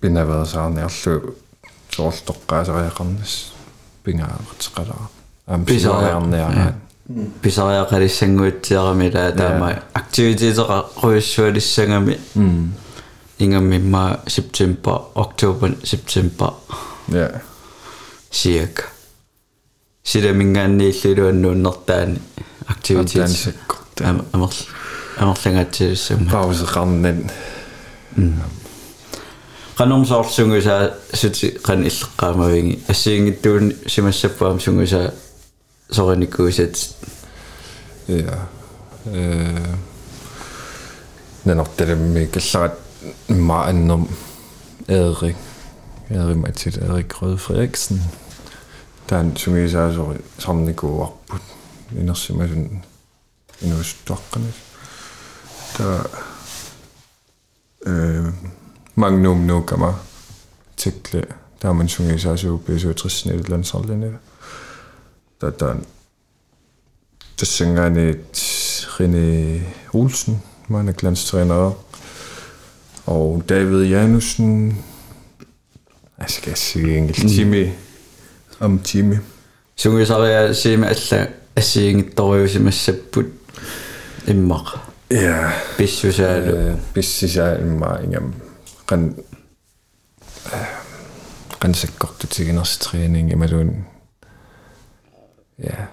binnavet 0.00 0.48
pingaaqatseqalaa 4.05 5.05
am 5.47 5.65
pisariarniara 5.65 6.65
pisariaqalissanguutsiarami 7.41 9.07
laa 9.13 9.31
taama 9.41 9.67
activititeqa 10.01 10.77
quissualissangami 11.01 12.15
ingamimma 13.39 14.03
september 14.27 14.97
oktober 15.15 15.71
september. 15.83 16.51
Ja. 17.11 17.29
Siak 18.31 18.83
sida 20.03 20.33
mingaanniilluannuunnertaani 20.33 22.21
activitet 22.67 23.31
amerlangatsilissamma 25.21 26.31
pauseqarnin 26.31 27.19
Pauserannin. 29.76 30.04
qanumsoorlungusaa 30.04 30.88
suti 31.14 31.58
qan 31.66 31.84
illeqqaamavigi 31.84 32.84
ассиингиттуун 32.90 33.72
симассаппаам 33.86 34.60
сунгуsaa 34.60 35.10
сориникуусат 35.92 36.76
Ja. 38.08 38.36
Øh, 39.06 39.74
Nennortalammi 41.44 42.26
kallarat 42.26 42.72
immaannum 43.28 44.08
Erik. 44.88 45.36
Erik 46.10 46.36
Mathilde 46.36 46.86
Erik 46.86 47.22
Røde 47.22 47.38
Frederiksen. 47.38 48.02
Dan 49.10 49.36
sungisaasori 49.36 50.16
sarnikuarput. 50.38 51.42
Inersimasun 51.98 52.84
inustoqqanis. 53.62 54.54
Der 55.78 56.02
øh, 57.86 58.32
magnum 58.95 59.37
nuukama 59.37 59.93
tikle 60.75 61.23
taaman 61.59 61.89
sungisaasuuppiisuutrissiniit 61.89 63.49
lansarlinila 63.49 64.17
tataan 65.39 65.85
tassangaaniit 67.37 68.41
René 68.99 69.61
Olsen 69.93 70.43
mange 70.67 70.93
landstrænere 71.01 71.73
og 73.07 73.43
David 73.49 73.83
Janussen. 73.83 74.83
Jeg 76.19 76.29
skal 76.29 76.57
sige 76.57 76.97
engelsk? 76.97 77.23
Mm. 77.23 77.29
Timmy 77.29 77.69
om 78.59 78.79
Timmy 78.79 79.15
sungisaaria 79.75 80.53
siima 80.53 80.85
alla 80.87 81.27
assiingittoriusimassaput 81.55 83.25
immaq 84.27 84.77
ja. 85.11 85.51
Pissusaalu 85.77 86.77
pissisaalu 86.93 87.61
immaa 87.61 87.97
ingam 87.97 88.33
kan 88.85 89.15
kan 91.59 91.73
sakkortutiginerstræning 91.73 93.31
imallun 93.31 93.85
ja 95.57 95.87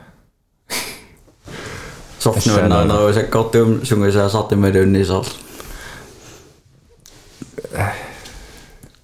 sortnuunna 2.19 2.85
no 2.85 3.13
sakkortuum 3.13 3.81
sungisaasartimaluun 3.85 4.93
nisaarl 4.93 5.31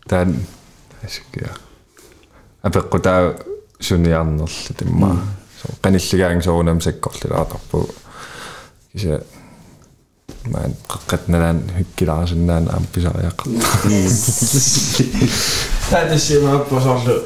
tän 0.09 0.47
asikkia 1.05 1.49
apeqqutaa 2.63 3.35
suniarnerlu 3.81 4.75
timmaa 4.77 5.17
so 5.63 5.69
qanilligaang 5.83 6.43
soruunam 6.43 6.81
sakkorlulaatarpu 6.81 7.95
kisa 8.93 9.19
katnelen 11.07 11.73
hykkilaasin 11.79 12.47
nään 12.47 12.77
ampisaajaqa. 12.77 13.45
Tää 15.91 16.19
se 16.19 16.41
mä 16.41 16.59
posallu. 16.59 17.25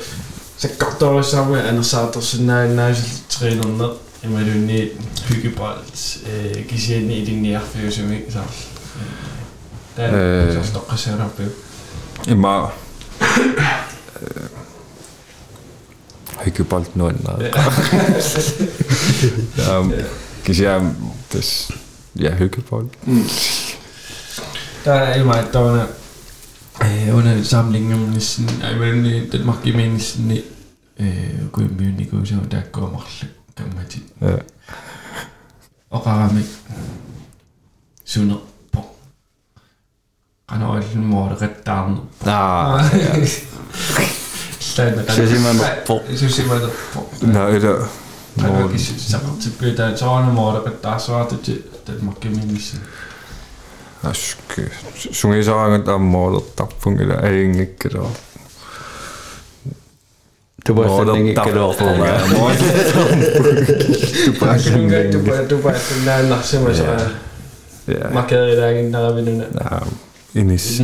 Se 0.59 0.69
kattoi 0.69 1.25
saamme 1.25 1.69
en 1.69 1.85
saa 1.85 2.07
tossa 2.07 2.43
näin 2.43 2.77
näiset 2.77 3.29
treenonna. 3.38 3.91
Ja 4.23 4.29
mä 4.29 4.41
dyn 4.41 4.67
niin 4.67 4.99
hykypalt 5.31 5.95
kisien 6.67 7.09
niin 7.09 7.27
din 7.27 7.47
järfyysimi 7.47 8.27
saa. 8.29 8.47
Tää 9.97 10.09
tokka 10.73 10.97
mä 12.38 12.71
noin. 16.95 17.17
Kisiä 20.45 20.81
tässä 21.29 21.75
Ja, 22.16 22.35
hyggefolk. 22.35 23.07
Mm. 23.07 23.25
Der 24.85 24.92
er 24.92 25.18
jo 25.18 25.25
mig, 25.25 25.44
der 25.53 25.61
er 25.61 25.87
øh, 26.83 27.16
under 27.16 27.42
samlingen 27.42 28.11
nissen, 28.11 28.51
jeg 28.62 28.79
mener, 28.79 29.31
Danmark 29.33 29.66
i 29.66 29.77
mennesken, 29.77 30.38
øh, 30.98 31.48
gå 31.53 31.61
i 31.61 31.68
myen 31.79 32.01
i 32.01 32.05
går, 32.05 32.18
der 32.51 32.61
går 32.72 32.90
mig 32.90 33.31
gamle 33.57 33.87
til. 33.90 34.03
Ja. 34.20 34.37
Og 35.90 36.07
rarame. 36.07 36.42
Sunder. 38.05 38.37
Han 40.48 40.61
har 40.61 40.81
ikke 40.81 40.94
en 40.94 41.07
måde 41.07 41.35
ret 41.40 41.66
down. 41.66 42.01
Nej. 42.25 43.27
Så 44.61 45.27
siger 45.27 45.40
man 45.40 45.57
på. 45.87 46.01
Så 46.16 46.29
siger 46.29 46.48
man 46.48 46.61
på. 46.92 47.12
Nej, 47.22 47.51
det 47.51 47.64
er. 47.64 47.88
Han 48.38 48.55
har 48.55 48.68
ikke 48.68 48.79
sagt 48.85 49.25
til 49.42 49.53
Peter, 49.61 49.87
at 49.87 49.98
så 49.98 50.07
er 50.07 50.29
en 50.29 50.35
måde 50.35 50.61
ret 50.61 50.85
down, 50.85 51.01
så 51.01 51.14
er 51.14 51.29
det 51.29 51.62
dat 51.85 52.01
mag 52.01 52.14
ik 52.21 52.31
mir 52.31 52.45
nicht 52.45 52.66
sehen. 52.66 52.83
Aske. 54.03 54.71
Sungi 55.11 55.42
saangan 55.42 55.85
tammoodot 55.85 56.57
tappungila 56.57 57.21
eingikkiraa. 57.23 58.11
het 60.64 60.77
warst 60.77 60.97
no, 60.97 61.05
dann 61.05 61.23
nicht 61.23 61.42
genau 61.42 61.73
vor 61.73 61.97
mir. 61.97 62.21
Du 64.27 64.40
warst 64.40 64.66
schon 64.68 64.88
gut, 64.88 65.12
het 65.12 65.53
Na, 69.55 69.83
in 70.33 70.51
is 70.51 70.79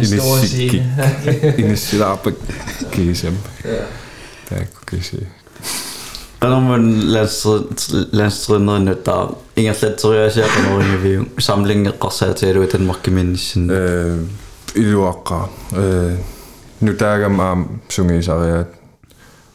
Анармун 6.40 7.12
лаастринериннутаа 7.12 9.34
ингерлатсериасиақарнеринивиу 9.56 11.26
самлингеққарсаатиалу 11.36 12.66
танмаркиминниссин 12.70 13.70
э 13.70 14.24
илуаққа 14.74 15.48
э 15.72 16.16
нутаагам 16.80 17.40
аам 17.40 17.80
сунгиисариаат 17.88 18.68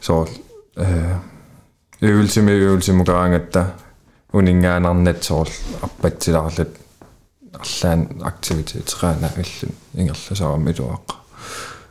соор 0.01 0.27
э 0.75 1.15
эвилсими 2.01 2.51
эвилсиму 2.51 3.05
карангатта 3.05 3.75
унингаанарнат 4.33 5.23
соор 5.23 5.47
арпатсиларлат 5.81 6.69
арлаан 7.53 8.09
активитетераана 8.21 9.31
аллун 9.31 9.71
ингерласарам 9.93 10.67
илуаққа 10.67 11.15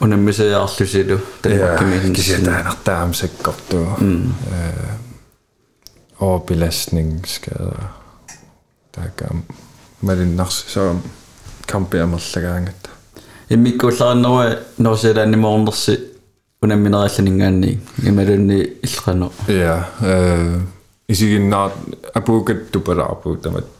Unen 0.00 0.18
missä 0.18 0.44
ja 0.44 0.62
arlusilu 0.62 1.18
den 1.44 1.58
marke 1.60 1.74
Ja, 1.74 1.80
mennesken. 1.82 2.12
kisitään 2.14 2.66
sekkortua. 3.14 3.96
Mm. 4.00 4.32
Overbelastningsskader. 6.20 7.82
Der 8.96 9.02
kan 9.16 9.42
med 10.00 10.16
den 10.16 10.36
nars 10.36 10.64
så 10.68 10.94
kampeamallagaangat. 11.66 12.90
Ja 13.50 13.56
mikko 13.56 13.90
saa 13.90 14.14
noe 14.14 14.58
no 14.78 14.96
se 14.96 15.14
minä 16.76 16.98
alliningani. 17.00 17.80
Ja 18.04 18.12
mä. 18.12 19.32
Ja, 19.48 19.82
er 22.14 22.20
vil. 22.20 22.92
Ja. 23.08 23.12
Assa 23.12 23.16
tafiluas. 23.22 23.79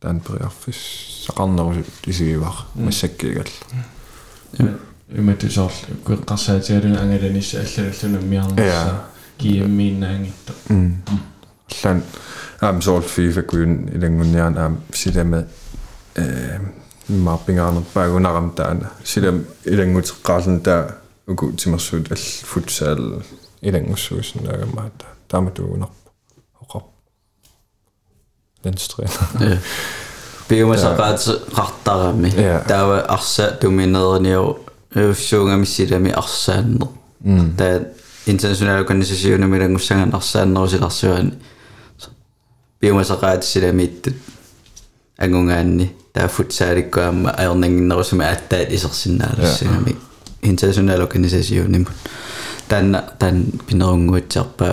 таанпериарфис 0.00 1.26
сақарнеру 1.26 1.84
исигивар 2.06 2.54
массаккигалла 2.74 3.46
иматусоорл 5.08 5.72
куэққарсаатигалуна 6.04 7.00
ангаланисса 7.00 7.60
аллаллуна 7.60 8.20
миарнерса 8.22 9.04
киэммииннаангитта 9.38 10.52
аллаан 10.68 12.02
аам 12.60 12.82
соорл 12.82 13.06
фифакуйун 13.06 13.88
илангунниаран 13.94 14.58
аам 14.58 14.80
силама 14.92 15.44
э 16.14 16.58
маппингаарнерпаагунарам 17.08 18.50
таана 18.54 18.90
силам 19.04 19.44
илангутеққарлун 19.64 20.60
таа. 20.60 20.98
Уку 21.26 21.52
тимерсуут 21.52 22.10
алл 22.10 22.18
футсаал 22.18 23.22
илангуссуусинаагамаата 23.60 25.06
тааматуунарпа 25.28 26.05
Landstræner. 28.64 29.56
Biomasaqaat 30.48 31.20
qartarami. 31.56 32.28
Ja. 32.36 32.58
Taava 32.68 32.96
arsa 33.08 33.50
tuminerniu 33.60 34.58
uffsuungamissitami 35.10 36.12
arsaanner. 36.12 36.86
Taa 37.56 37.80
internationale 38.26 38.78
organisation 38.80 39.50
milangussangan 39.50 40.14
arsaannerusilarsuani. 40.14 41.32
Biomasaqaat 42.80 43.42
silamiittut 43.42 44.14
angungaanni 45.22 45.96
taa 46.12 46.28
futsaalikkuamma 46.28 47.30
ayornanginnerusuma 47.38 48.24
attaat 48.28 48.72
isersinnaalussagami 48.72 49.96
internationale 50.42 51.02
organisation 51.02 51.72
nimut. 51.72 51.92
Tan 52.68 53.44
pinerunguutsarpa 53.66 54.64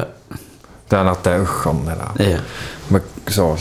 Taanartaa 0.89 1.37
uggornalaa. 1.41 2.13
ja 2.19 2.39
Mak 3.22 3.30
sool. 3.30 3.56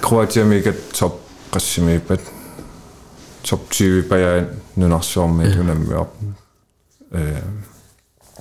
Kroatiamiga 0.00 0.72
top 0.98 1.20
qassimiipat 1.50 2.20
top 3.50 3.70
20 3.70 4.02
paja 4.08 4.44
nunarsuarmi 4.76 5.52
tunammior. 5.54 6.06
Э 7.14 7.42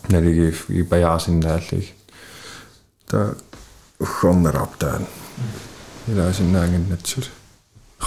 налиги 0.09 0.53
и 0.69 0.83
паяарсиннааллиг. 0.83 1.85
der 3.11 3.35
ukhorneraaptaan 3.99 5.07
илаасиннаагиннатсут 6.07 7.29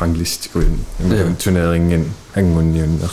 ranglistikuin 0.01 0.87
Ja. 0.99 1.35
turneringen 1.45 2.15
angunniunner 2.37 3.11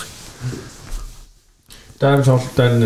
Der 2.01 2.07
er 2.07 2.23
så 2.23 2.39
den 2.57 2.81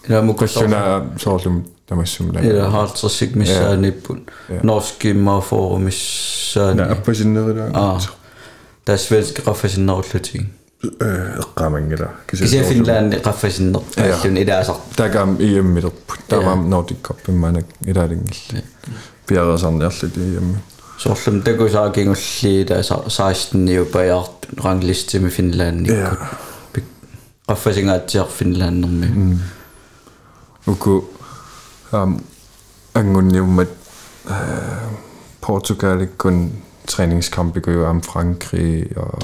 ila 0.07 0.21
mukasor 0.21 0.61
Syna 0.61 1.01
soorlum 1.17 1.63
tamassum 1.89 2.31
la. 2.31 2.41
ila 2.41 2.69
haartersik 2.69 3.35
missaanippun 3.35 4.21
Ja. 4.49 4.59
norskimma 4.63 5.39
forumissaani 5.39 6.81
Ja, 6.81 6.93
på 6.93 7.13
sin 7.13 7.33
nede 7.33 7.55
der. 7.55 7.75
ah 7.75 8.01
der 8.87 8.95
svenske 8.97 9.41
qaffasinnerullutig 9.41 10.49
Øh, 11.01 11.19
ramangela. 11.59 12.07
kisia 12.27 12.63
finlaandi 12.69 13.17
qaffasinner 13.19 13.79
allun 13.97 14.37
ilaasar. 14.37 14.77
Der 14.97 15.05
Ja. 15.05 16.45
var 16.49 16.55
Nordic 16.55 16.97
Cup, 17.03 17.27
men 17.27 17.37
man 17.39 17.63
i 17.81 17.93
der 17.93 18.07
er 21.05 21.09
lidt 21.09 21.17
EM. 21.17 21.23
soorlum 21.25 21.41
takusaakingullii 21.43 22.65
ta 22.65 22.81
16 23.09 23.65
niupajaart 23.65 24.47
ranglistimi 24.65 25.29
finlaanni 25.29 25.89
Ja. 25.89 26.09
qaffasingaatiar 27.49 28.27
finlaannermi 28.29 29.07
Mm. 29.07 29.39
Uku 30.67 31.01
um, 31.93 32.23
angunniummat 32.95 33.67
Portugal 35.41 36.07
kun 36.17 36.51
træningskampe 36.87 37.59
går 37.59 37.71
jo 37.71 37.85
om 37.89 38.01
Frankrig 38.03 38.97
og 38.97 39.21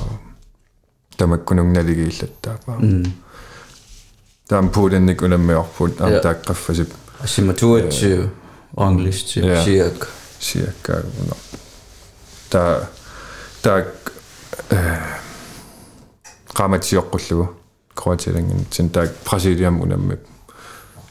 der 1.20 1.26
må 1.26 1.36
kun 1.36 1.56
nogle 1.58 1.74
naligillet 1.74 2.44
der 2.44 2.52
bare. 2.66 2.80
mm 2.80 3.06
Der 4.50 4.58
er 4.62 4.68
på 4.70 4.90
den 4.90 5.10
ikke 5.10 5.24
under 5.26 5.56
op 5.56 5.74
på 5.76 5.88
Ja. 6.00 6.20
der 6.22 6.34
er 6.50 6.54
sig 6.74 6.86
asimatuatsiu 7.24 8.24
ranglisti 8.80 9.40
Ja. 9.40 9.64
siak 9.64 10.06
cirka 10.40 10.94
under. 11.22 11.36
Der 12.54 12.86
Brasilian 19.26 19.82
under 19.82 19.98
med 19.98 20.18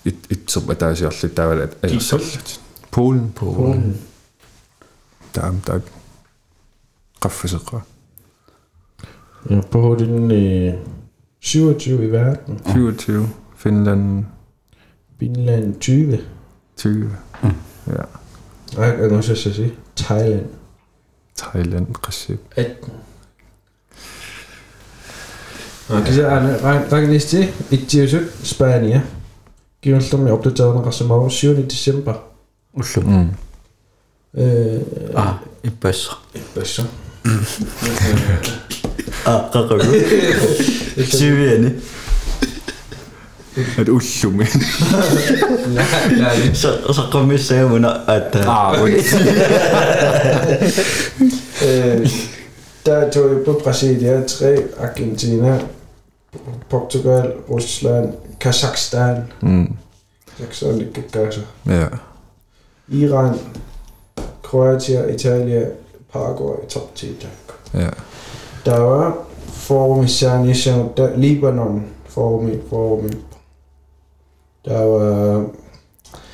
et 0.04 0.16
et 0.30 0.40
som 0.50 0.62
der 0.62 0.86
er 0.86 0.94
så 0.94 1.18
lidt 1.22 1.36
der 1.36 1.42
er 1.42 1.66
ellers 1.82 2.60
Polen 2.90 3.32
Polen. 3.36 4.02
er 5.34 5.52
der 5.66 5.80
Raffasikra. 7.24 7.80
Ja, 9.50 9.60
på 9.70 9.96
den 9.98 10.30
øh, 10.30 10.74
27 11.40 12.04
i 12.04 12.12
verden. 12.12 12.60
27. 12.70 13.28
Finland 13.56 14.24
Finland 15.18 15.80
20. 15.80 16.18
20. 16.76 17.16
Ja. 17.86 17.92
Nej, 18.76 18.86
jeg 18.86 19.08
kan 19.08 19.12
også 19.12 19.34
sige 19.36 19.74
Thailand. 19.96 20.46
Thailand, 21.42 21.86
Recep. 22.06 22.40
18. 22.56 22.92
Kasi 26.04 26.24
ana 26.24 26.56
ranglisti 26.90 27.48
ittiusut 27.70 28.22
Spania. 28.44 29.00
En 29.82 29.94
resume 29.94 30.30
7. 31.30 31.70
december. 31.70 32.14
ullu 32.72 33.00
Mm. 33.00 33.28
Øh, 34.34 34.80
ah 35.14 35.34
ippassar 35.64 36.22
Bøsser. 36.54 36.84
ah 39.26 39.50
qaqagu 39.52 39.84
siviani 43.54 43.80
Et 43.82 43.88
ullumi. 43.88 44.44
så 46.54 46.68
så 46.92 47.02
qammissaamuna 47.12 47.88
at 48.08 48.36
Ah, 48.48 48.78
Øh, 51.66 52.08
der 52.86 53.10
tog 53.10 53.30
jeg 53.30 53.44
på 53.44 53.60
Brasilia, 53.64 54.26
3, 54.26 54.56
Argentina, 54.80 55.60
Portugal, 56.70 57.32
Rusland, 57.50 58.12
Kazakhstan. 58.40 59.16
mm. 59.42 59.72
Kazakhstan 60.36 60.80
ikke 60.80 61.04
gør 61.12 61.30
så. 61.30 61.40
Ja. 61.66 61.84
Iran, 62.88 63.38
Kroatien, 64.42 65.14
Italien, 65.14 65.64
Paraguay, 66.12 66.56
top 66.68 66.94
10. 66.94 67.06
Der. 67.06 67.80
Ja. 67.80 67.88
Der 68.64 68.78
var 68.80 69.16
forum 69.52 70.04
i 70.04 70.08
Sarnishan, 70.08 70.88
der 70.96 71.16
Libanon 71.16 71.84
forum 72.08 72.48
i 72.48 72.56
forum 72.70 73.10
Der 74.64 74.80
var 74.80 75.44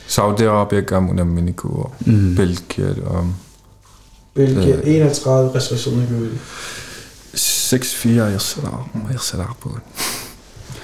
Saudi-Arabien 0.08 0.80
gav 0.84 1.02
Minico 1.24 1.68
og 1.68 1.92
mm 2.06 2.36
Belgien 2.36 2.96
og 3.06 3.26
Belgien, 4.34 4.78
Øh. 4.78 4.86
31 4.94 5.54
restriktioner 5.54 6.02
i 6.02 6.06
Belgien. 6.06 6.40
6-4 7.34 8.08
jeg 8.08 8.40
sætter 8.40 8.70
jeg 9.10 9.20
sætter 9.20 9.56
på. 9.60 9.78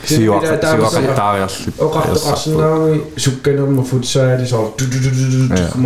Det 0.01 0.09
Sivar, 0.09 0.35
er- 0.41 0.61
der 0.61 0.69
er 0.69 0.77
sivar, 0.77 0.89
så- 0.91 1.01
er 1.33 1.37
jeg 1.37 1.51
slidt. 1.51 1.79
Og 1.81 1.97
ret 1.97 2.33
resten 2.33 2.61
af 2.61 2.99
sukkanum 3.17 3.79
og 3.79 3.87
futsal, 3.87 4.49
så 4.49 4.57
du 4.57 4.85
du 4.85 4.85
du 4.85 5.49
du 5.49 5.55
Ja. 5.55 5.69
du 5.71 5.79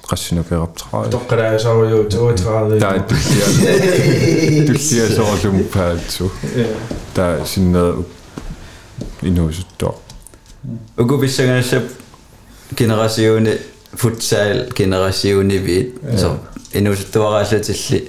Mm. 0.02 0.08
qassinukeraptraa. 0.10 1.08
Tokka 1.10 1.58
så 1.58 1.74
var 1.74 1.90
jo 1.90 2.08
32. 2.10 2.80
Der 2.80 2.86
er 2.86 3.02
dullia. 3.08 4.66
Dullia 4.66 5.14
soorlum 5.16 5.64
paatsu. 5.72 6.28
Ja. 6.56 6.66
Der 7.16 7.22
er 7.22 7.44
sådan 7.44 7.68
noget 7.68 8.04
inusuttuar. 9.22 9.94
Ukupissanganassap 10.98 11.82
generationi 12.76 13.50
futsal 13.94 14.72
generationi 14.74 15.56
viit 15.56 15.94
so 16.16 16.34
inusuttuaraallatilli 16.74 18.08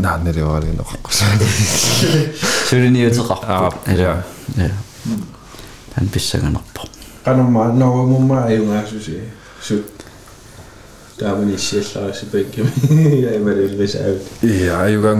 Na 0.00 0.16
nire 0.16 0.42
hori 0.42 0.66
Zullen 1.10 1.38
Zure 2.68 2.90
ni 2.90 3.06
utzuk 3.06 3.30
akput. 3.30 3.98
Ja. 3.98 4.16
Tän 5.94 6.08
pissagan 6.12 6.56
akpo. 6.56 6.88
Kanoma, 7.24 7.72
nago 7.72 8.06
mumma 8.06 8.46
ei 8.48 8.58
unga 8.58 8.74
daar 8.74 8.88
Sut. 9.60 10.04
Taamen 11.18 11.54
issi 11.54 11.84
saa 11.84 12.12
se 12.12 12.26
pekki. 12.26 12.60
Ei 13.30 13.38
meri 13.38 13.64
yllis 13.68 13.94
uit. 13.94 14.22
Ja, 14.64 14.86
ei 14.86 14.96
unga 14.96 15.14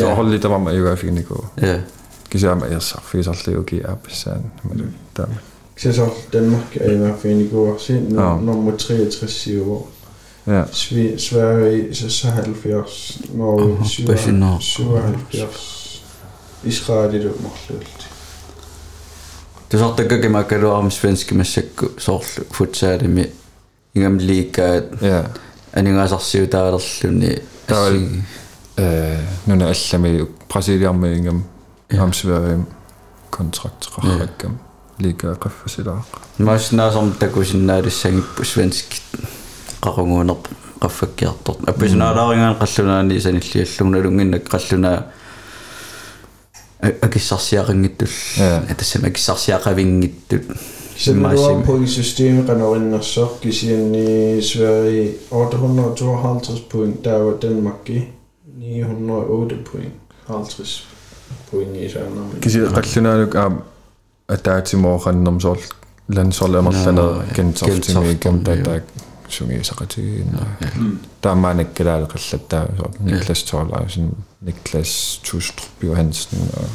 Ja, 0.00 0.14
holli 0.14 0.38
tamamma 0.38 0.70
ei 0.70 0.80
unga 0.80 0.96
fi 0.96 1.10
niku. 1.10 1.44
Ja. 1.62 1.78
Kisäämä 2.30 2.66
irsak 2.66 3.04
fi 3.04 3.22
Se 5.76 5.92
saa 5.92 6.08
Danmark 6.32 6.76
ei 6.80 6.96
unga 6.96 7.16
fi 7.16 7.48
63 7.50 9.60
år. 9.60 9.95
Ja. 10.47 10.63
Svi- 10.71 11.17
Sverige 11.19 11.95
så 11.95 12.09
76 12.09 13.21
Norge 13.33 13.73
Aha, 13.73 13.83
77 13.87 14.39
Bashir 14.39 14.83
77 14.83 15.47
Israel 16.63 17.13
i 17.15 17.19
det 17.19 17.31
morlult 17.41 18.07
тусартаккакимаккалуарми 19.71 20.91
свенски 20.91 21.33
массакку 21.33 21.85
соорлу 21.99 22.43
футсаалими 22.51 23.25
ингам 23.95 24.17
лиикаат 24.19 24.83
Ja. 25.01 25.23
анигаасарсиутаалерлүни 25.73 27.37
Таавал- 27.67 27.95
ассиги 27.95 28.23
Øh, 28.79 29.17
nu 29.45 29.53
er 29.65 29.67
allami 29.93 30.25
Brasiliamme 30.49 31.15
ingam 31.17 31.43
Ja. 31.93 32.03
amsverium 32.03 32.65
kontraktqarrakkam 33.29 34.57
liga 34.99 35.33
qaffasilaaq. 35.33 36.03
мааснаасорм 36.37 37.13
такусиннаалиссагиппу 37.19 38.43
свенски 38.43 39.01
qarunguunerp 39.85 40.47
qaffakkiartort 40.81 41.59
апписунаалааringaan 41.71 42.55
qallunaani 42.61 43.21
sanilliallugналунгиннак 43.21 44.43
qalлунаа 44.53 44.97
акиссарсиақингиттул 47.07 48.09
Ja. 48.37 48.63
атассама 48.69 49.07
акиссарсиақавингиттут 49.07 50.41
Simmer 50.97 51.63
pointsystemet 51.65 52.49
renoverer 52.49 53.29
Gisien 53.41 53.95
i 53.95 54.41
Sverige 54.41 55.13
852 55.31 56.61
point, 56.69 57.05
der 57.05 57.17
var 57.17 57.33
Danmark 57.41 57.89
i 57.89 58.03
908 58.59 59.63
point. 59.63 59.93
50 60.27 60.83
point 61.51 61.75
i 61.75 61.89
Sverige. 61.89 62.41
Kisi 62.41 62.59
qallunaanuk 62.59 63.35
aam 63.35 63.61
ataatimoorannam 64.27 65.39
soorl 65.39 65.59
lansorlamerlana 66.07 66.91
Noo, 66.91 67.21
ja. 69.25 69.29
kentortimi 69.29 69.53
Gentofte, 69.53 70.43
kam 70.43 70.43
ja. 70.43 70.45
tatak 70.45 70.61
sungiisaqatigiinna 70.61 70.99
taammaanakkalaa 71.21 72.07
qallattaa 72.07 72.65
soorl 72.77 72.93
Niklas 72.99 73.43
Torlausen 73.43 74.11
Niklas 74.41 75.21
Tustrup 75.31 75.83
Johansen 75.83 76.39
og 76.57 76.65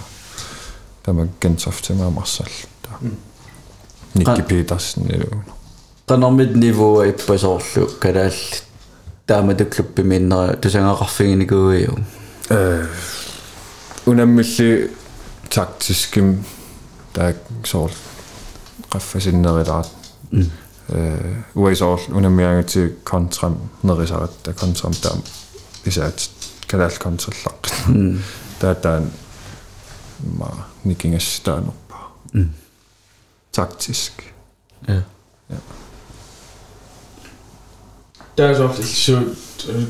tama 1.03 1.26
Gentofte 1.41 1.95
marsall 1.95 2.51
Nikki 4.14 4.43
Petersen 4.43 5.11
ja 5.11 5.18
qanarmit 6.09 6.57
niveau 6.57 7.03
ippasoorlu 7.03 7.87
kalaall 8.01 8.62
тааматуклуппи 9.26 10.03
миннера 10.03 10.57
тусангақарфигиникууиу 10.57 11.99
Øh, 12.51 12.87
unammalli 14.07 14.91
taktiskim 15.51 16.45
der 17.14 17.32
soort 17.64 17.97
qaffasinnerilart 18.93 19.91
øh 20.89 21.36
nerisarat 23.84 24.45
der 24.45 24.51
kontram 24.51 24.93
der 24.93 25.17
isat 25.86 26.32
kadal 26.67 26.97
kontrollaq 26.99 27.61
der 28.61 28.73
der 28.73 29.01
ma 30.39 30.47
nikingas 30.84 31.39
taanuppa 31.39 31.95
taktisk. 33.53 34.34
Ja. 34.88 35.01
Der 38.38 38.45
er 38.47 38.53
så 38.53 38.69
så 38.84 39.19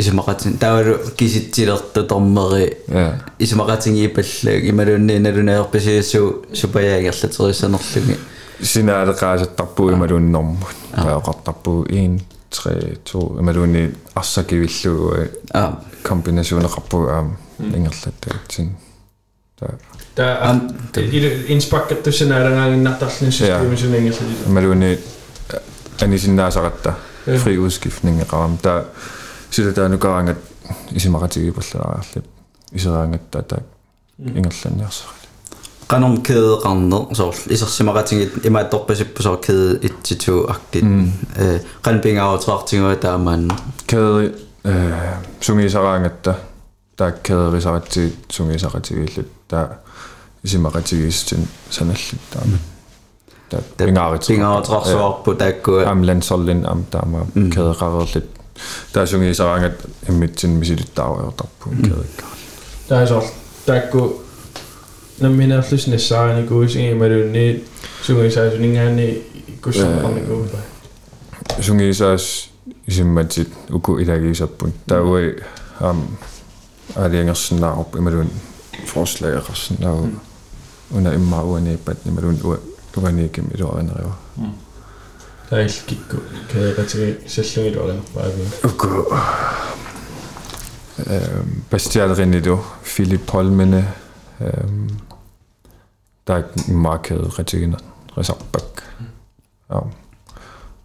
исмақатин 0.00 0.58
таавалу 0.58 0.94
киситсилерту 1.16 2.02
тормери 2.02 2.76
ja 2.88 3.14
исмақатингиипаллааг 3.38 4.64
ималуунни 4.70 5.18
налунеерпасиассуу 5.18 6.26
супаяагерлатериссанерлуги 6.52 8.16
sinaaleqaasattarpuu 8.62 9.90
imalunnormu 9.90 10.56
taaqartarpuu 10.96 11.84
1 11.88 12.20
3 12.50 12.98
2 13.04 13.40
imalunni 13.40 13.82
arsakivillugu 14.14 15.08
а 15.54 15.62
kombinationeqarpuu 16.08 17.04
aam 17.16 17.28
ingerlattaatsin 17.76 18.68
ta 19.60 19.66
Da, 20.17 20.55
inspakattu 21.47 22.11
sen 22.11 22.31
arangaangin 22.31 22.83
nartarlun 22.83 23.31
systeemisunangersilita. 23.31 24.49
Maluni 24.49 24.99
anisinnaasaqatta 26.03 26.93
fri 27.43 27.57
udskiftningeqaram 27.57 28.57
ta 28.61 28.83
sila 29.51 29.71
taanukaraangat 29.71 30.37
isimaqatigiipallalaarlip 30.95 32.25
iseraangatta 32.75 33.43
ta 33.43 33.57
ingerlanniarsarit. 34.35 35.21
qanorm 35.87 36.17
kedeqarner 36.27 37.03
soorl 37.13 37.51
isersimaqatigit 37.57 38.45
imaattorpasippusoq 38.49 39.41
kede 39.45 39.67
ittitu 39.89 40.35
aktit 40.49 40.85
ee 41.45 41.59
qanpingaarutaartiguata 41.85 43.13
amaan 43.13 43.47
kede 43.87 44.31
ee 44.65 45.13
sungiisaraangatta 45.41 46.33
ta 46.96 47.10
kæderisarati 47.10 48.12
sungisaratigillut 48.30 49.26
ta 49.48 49.68
isimaqatigiistin 50.44 51.48
sanallut 51.70 52.20
taama 52.30 52.58
der 53.50 53.60
pingarit. 53.76 54.26
пингаратерсуарпу 54.28 55.34
тааккуа 55.34 55.90
Am 55.90 56.02
landsholden 56.02 56.66
am 56.66 56.84
dama 56.92 57.26
kæderarerlit. 57.54 58.24
Der 58.94 59.00
er 59.00 59.06
sunget 59.06 59.30
i 59.30 59.34
sarang 59.34 59.64
at 59.64 59.86
emitsin 60.08 60.56
misilittaaruertarpu 60.56 61.70
kædekka. 61.70 62.24
таасоор 62.88 63.22
таакку 63.66 64.12
намминерлусниссаарани 65.20 66.46
куисинги 66.48 66.94
малуунни 66.94 67.62
сунгисаасунингаани 68.02 69.18
куссарпарникуупа 69.60 70.58
Sunget 71.60 71.90
i 71.90 71.94
saas 71.94 72.50
isimmatsit 72.86 73.48
uku 73.72 73.98
ilagiisappun. 73.98 74.72
Tauai 76.94 76.96
am 76.96 77.04
aliangersinaarup 77.04 77.96
imalun 77.96 78.30
forslageqarsinaaru 78.86 80.10
una 80.90 81.12
imma 81.14 81.42
uaniippat 81.42 82.06
imalun 82.06 82.38
uaniikim 82.96 83.44
iluarineriwa. 83.54 84.14
таилкикку 85.50 86.16
кеэратиги 86.52 87.18
саллугилу 87.26 87.80
алинерпаави 87.84 88.44
Uku 88.64 89.04
Bastialrinidu, 91.70 92.58
Philip 92.84 93.30
Holmene, 93.30 93.94
der 96.26 96.34
er 96.34 96.42
markedet 96.68 97.38
retigene, 97.38 97.78
reservbak. 98.18 98.82
Ja. 99.70 99.80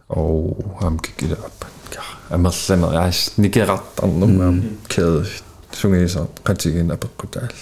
Og 0.10 0.78
ham 0.82 1.00
gik 1.00 1.24
i 1.24 1.28
det 1.28 1.38
op. 1.38 1.66
Ja, 1.96 2.02
jeg 2.30 2.40
må 2.40 2.52
lade 2.70 2.92
jeg 2.92 3.08
er 3.08 3.44
ikke 3.44 3.66
ret 3.66 4.04
andre 4.04 4.28
med 4.28 4.64
kæde, 4.90 5.26
сунgisar 5.73 6.27
qatiginapeqqutaal 6.45 7.53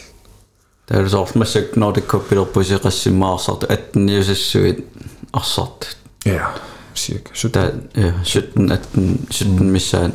таалусорлмассак 0.86 1.76
нордиккоппилерпусеқассиммаарсарту 1.76 3.66
аттинниусассуит 3.68 4.86
арсартут 5.32 5.96
я 6.24 6.54
сиак 6.94 7.30
сута 7.34 7.74
я 7.94 8.14
суттен 8.24 8.72
аттин 8.72 9.18
суттен 9.30 9.72
миссаан 9.72 10.12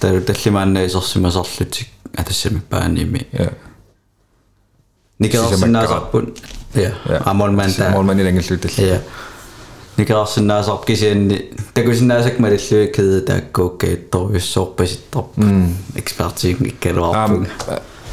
таалу 0.00 0.20
таллимааннаисарсимасарлутик 0.20 1.88
атассамиппааними 2.16 3.26
я 3.32 3.52
никерсинаасарпут 5.18 6.38
я 6.74 6.94
амолман 7.24 7.70
амолман 7.78 8.20
илангиллуталли 8.20 8.86
я 8.86 9.02
man 9.97 10.07
i 10.07 10.09
længe 10.09 10.25
slutte. 10.25 10.49
Ja. 10.49 10.53
Nikarsinnaasarp 10.55 10.85
kisianni 10.85 11.41
takusinnaasак 11.75 12.39
малиллуи 12.39 12.91
кеде 12.93 13.25
тааккууккаитторюссоорпаситтарп 13.25 15.25
экспертииг 15.95 16.61
иккалуарпуг 16.61 17.45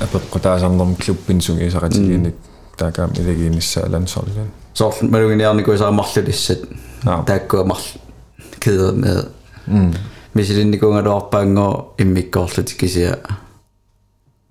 Apropos 0.00 0.42
der 0.42 0.50
er 0.50 0.58
sådan 0.58 0.80
en 0.80 0.96
klubbin 0.96 1.40
sunge 1.40 1.66
i 1.66 1.70
så 1.70 1.78
retigene, 1.78 2.32
der 2.78 2.86
er 2.86 2.90
gammel 2.90 3.20
i 3.20 3.24
det 3.24 3.46
ene 3.46 3.60
landsholden. 3.90 4.50
соор 4.74 4.94
малугиниарникуисаамарлулиссат 5.02 6.58
Ja. 7.06 7.22
тааккуамарл 7.26 7.80
кеде 8.60 8.92
med 8.92 9.24
мисилинникунгалуарпаангоо 10.34 11.82
иммиккоорлути 11.98 12.76
кисиа 12.76 13.14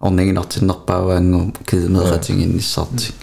орнигинартиннерпааваангу 0.02 1.52
кеде 1.66 1.90
med 1.90 2.02
ратингинниссарти 2.12 3.14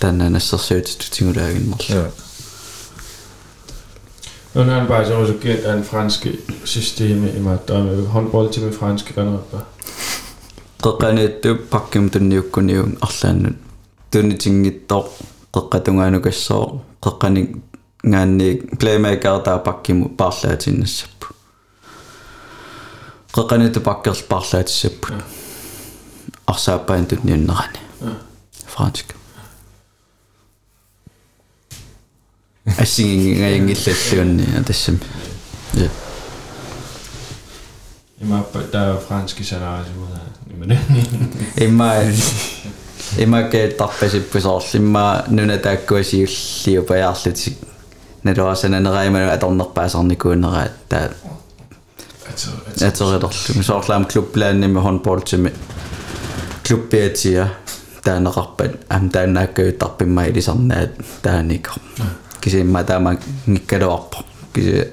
таннанассерсуутитутингулаагинмарл 0.00 1.84
Ja. 1.90 2.04
Nu 4.53 4.63
har 4.63 4.79
han 4.79 4.87
bare 4.87 5.05
så 5.05 5.21
resultat 5.23 5.59
af 5.63 5.73
en 5.77 5.83
fransk 5.83 6.27
system 6.65 7.27
i 7.37 7.39
mig, 7.39 7.57
der 7.67 7.77
er 7.77 8.07
håndbold 8.07 8.53
til 8.53 8.63
min 8.63 8.73
franske 8.73 9.13
grænrøbber. 9.13 9.59
Qeqanittu 10.83 11.55
pakkim 11.71 12.09
tunniukkuniun 12.09 12.97
arlaannut 13.01 13.55
tunitinngittor 14.11 15.07
qeqqatungaanukassoor 15.53 16.65
qeqqani 17.03 17.43
ngaanni 18.11 18.49
playmaker 18.79 19.39
taa 19.45 19.57
pakkimu 19.67 20.09
paarlaatinnassapu 20.17 21.27
qeqqanittu 23.35 23.79
pakkerl 23.89 24.21
paarlaatissappu 24.29 25.07
арсааппаан 26.47 27.05
тунниуннерани 27.05 27.81
францик 28.75 29.15
ассигингингингилlalluunni 32.78 34.64
тассами 34.66 34.98
я 35.74 35.88
I 38.20 38.24
mig, 38.24 38.42
der 38.72 38.80
er 38.80 39.00
franske 39.08 39.44
scenarier, 39.44 39.84
men 40.58 40.68
det 40.68 41.64
имма 41.64 41.94
имаккеэттарпасиппусоорлимма 43.18 45.24
нуна 45.28 45.58
тааккуасиуллиупаяарлутик 45.58 47.56
налуасананераиману 48.24 49.30
аторнерпаасарникуунера 49.30 50.68
таа 50.88 51.10
атерилерлу 52.80 53.62
соорлаам 53.62 54.04
клубплаанними 54.04 54.80
хонболтими 54.80 55.52
клуббиатиа 56.66 57.48
таанеқарпат 58.04 58.72
ам 58.88 59.10
тааннааккаюттарпимма 59.10 60.28
илисарнаат 60.28 60.90
тааникер 61.22 61.72
кисимма 62.42 62.84
таама 62.84 63.16
ngikkaluarpo 63.46 64.24
киси 64.52 64.92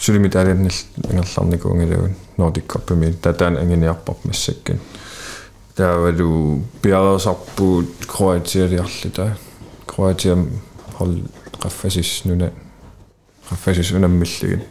сүлими 0.00 0.28
таалиннил 0.32 0.76
ангалlarnik 1.10 1.64
ungilugun 1.64 2.16
nordic 2.38 2.66
copimi 2.72 3.12
tataan 3.22 3.56
anginiarpar 3.56 4.16
massakkin 4.24 4.80
таавалу 5.76 6.62
пиареасарпуут 6.82 8.06
кроатиалиарлита 8.06 9.36
кроатиам 9.86 10.48
хол 10.96 11.14
qaffasис 11.62 12.24
нуна 12.24 12.50
qaffasис 13.48 13.92
унаммиллигит 13.92 14.64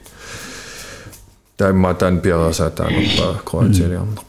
таамматаан 1.57 2.21
пиареасаатаанерпаа 2.21 3.33
кроатиалиарнерпут 3.45 4.27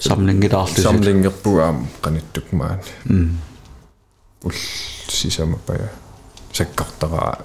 самлингилаарлис 0.00 0.82
самлингерпугаам 0.82 1.88
qaниттукмаан 2.04 2.80
ул 4.44 4.52
сисамапая 5.08 5.90
саккартараа 6.52 7.44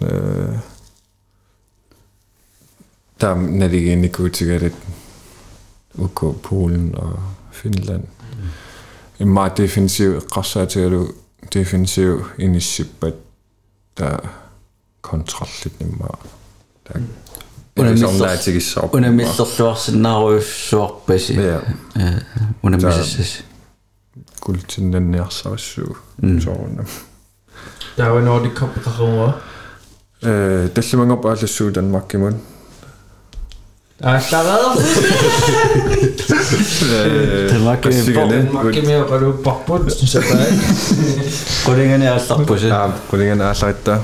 Kultinnessinnaasuut. 0.00 0.58
Der 3.20 3.34
naligin 3.34 4.04
ikutigarit 4.04 4.72
ukko 5.98 6.32
Polen 6.42 6.94
og 6.94 7.18
Finland. 7.52 8.04
Imma 9.20 9.48
defensiv 9.48 10.20
qassaatigalu 10.34 11.06
defensiv 11.54 12.18
inissippat 12.38 13.14
ta 13.96 14.18
kontrollit 15.00 15.72
imma 15.80 16.06
ta 16.86 16.92
Unamissor- 17.80 18.88
unamissорluarsinnaruussuarpasi 18.96 21.34
Ja. 21.34 21.60
unamissas 22.62 23.44
kultinanniarsarussuu 24.40 25.96
soorunam 26.40 26.86
Der 27.96 28.08
var 28.08 28.20
Nordic 28.20 28.52
Cup 28.56 28.68
qarruwa 28.84 29.32
э 30.23 30.69
таллимангорпа 30.75 31.29
аалассуу 31.31 31.71
танмаккимун 31.71 32.35
Ah, 34.01 34.17
klarad. 34.29 34.79
тассигане 37.83 38.37
Makkimia 38.53 39.03
qaluupparput 39.11 39.89
sapai. 40.13 40.47
qulingani 41.65 42.07
aallarpusi 42.07 42.71
аа 42.71 42.93
кулингана 43.09 43.49
аалларитта 43.51 44.01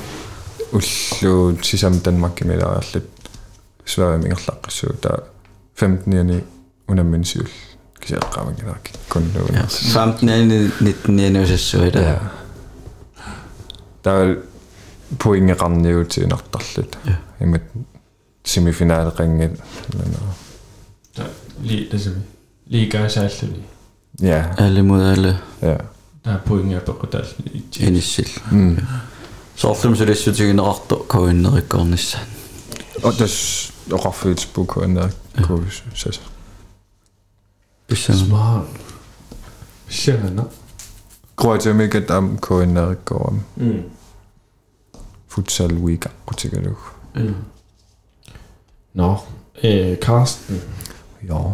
уллуу 0.78 1.58
сисам 1.64 2.00
танмаккимилариарлут 2.02 3.08
суаамингерлаққассуу 3.86 4.94
таа 5.04 5.24
15-ни 5.80 6.44
унамминсиул 6.92 7.48
кисеэққамагилаки 8.02 8.92
коннуунерс 9.10 9.80
15 9.94 10.72
19 10.82 11.96
Ja. 11.96 12.20
Der 14.04 14.14
er 14.24 14.38
poingeqarniutiinartarlut. 15.20 16.98
Imat 17.42 17.62
semifinaalerinngit 18.46 19.52
Der 21.18 21.24
lige 21.64 21.88
det 21.92 22.02
som 22.02 22.14
liga 22.66 23.08
saalluni. 23.08 23.64
Ja, 24.22 24.44
алимуд 24.58 25.02
аала 25.02 25.38
ja. 25.62 25.76
Der 26.26 26.32
er 26.34 26.38
point 26.46 26.74
af 26.74 26.82
på 26.82 27.08
инissил 27.80 28.28
Mm. 28.52 28.78
соорлум 29.56 29.96
сулиссутигинеқарто 29.96 30.96
кавиннериккорнissan 31.10 32.20
Og 33.04 33.14
das 33.20 33.72
oqarfuit 33.92 34.50
pukuanner 34.54 35.10
kuus 35.44 35.84
sas. 35.94 36.22
писсама 37.88 38.18
Smart. 38.26 38.66
Sjældent. 39.90 40.42
Kroatiamikat 41.38 42.12
am 42.12 42.38
kuinnerikkoram. 42.38 43.42
Mm. 43.56 43.84
Futsal 45.41 45.73
week 45.73 46.07
qutigaluk. 46.27 46.79
Mm. 47.15 47.35
Nå, 48.95 49.27
øh, 49.65 49.99
Karsten. 49.99 50.63
Ja. 51.29 51.51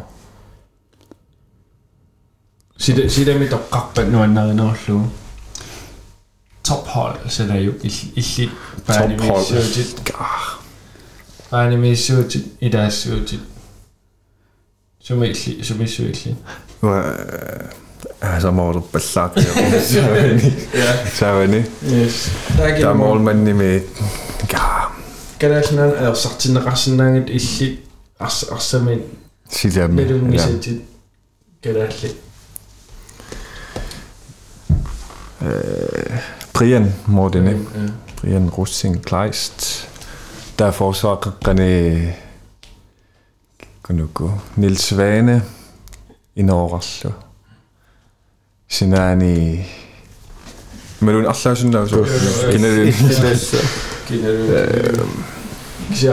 Sitä, 2.79 3.09
sitä 3.09 3.35
mitä 3.39 3.59
kappan 3.71 4.13
noin 4.13 4.35
näin 4.35 4.59
jo 7.65 7.75
illit 7.83 8.51
Tophold. 9.07 9.47
Animisuutit, 11.51 12.57
idäsuutit. 12.61 13.41
Som 14.99 15.23
illi, 15.23 15.65
som 15.65 15.81
illi. 15.81 16.37
Så 16.81 16.87
må 16.87 16.93
du 16.93 17.86
ballaaqi. 18.21 19.41
Savani. 21.19 21.65
Yes. 21.93 22.31
Der 22.57 22.89
er 22.89 22.95
målmanden 22.95 23.57
med 23.57 23.81
Ja. 24.53 24.59
Kadallan 25.41 25.93
er 25.95 26.15
sartinneqarsinnaangit 26.15 27.29
illit 27.29 27.79
ars 28.21 28.43
arsamin 28.43 29.01
Sidami. 29.51 30.03
Ja. 30.03 30.09
melungisatit 30.09 30.81
kadalli. 31.63 32.09
Brian 36.55 36.95
Mordine. 37.07 37.51
Ja. 37.51 37.57
Brian 38.21 38.49
Russing 38.49 39.05
Kleist. 39.05 39.89
Der 40.59 40.67
er 40.67 40.71
forsvarerne 40.71 42.15
Kunuku. 43.83 44.31
Nils 44.57 44.81
Svane 44.81 45.43
Inorallu. 46.37 46.81
Sinani 46.81 47.13
Melun 47.13 47.13
Arlausunlau 47.13 47.13
så. 47.13 47.13
Kender 47.13 47.13
du 47.13 47.13
Kina 47.13 47.13
du. 47.13 47.13
Kisa 47.13 47.13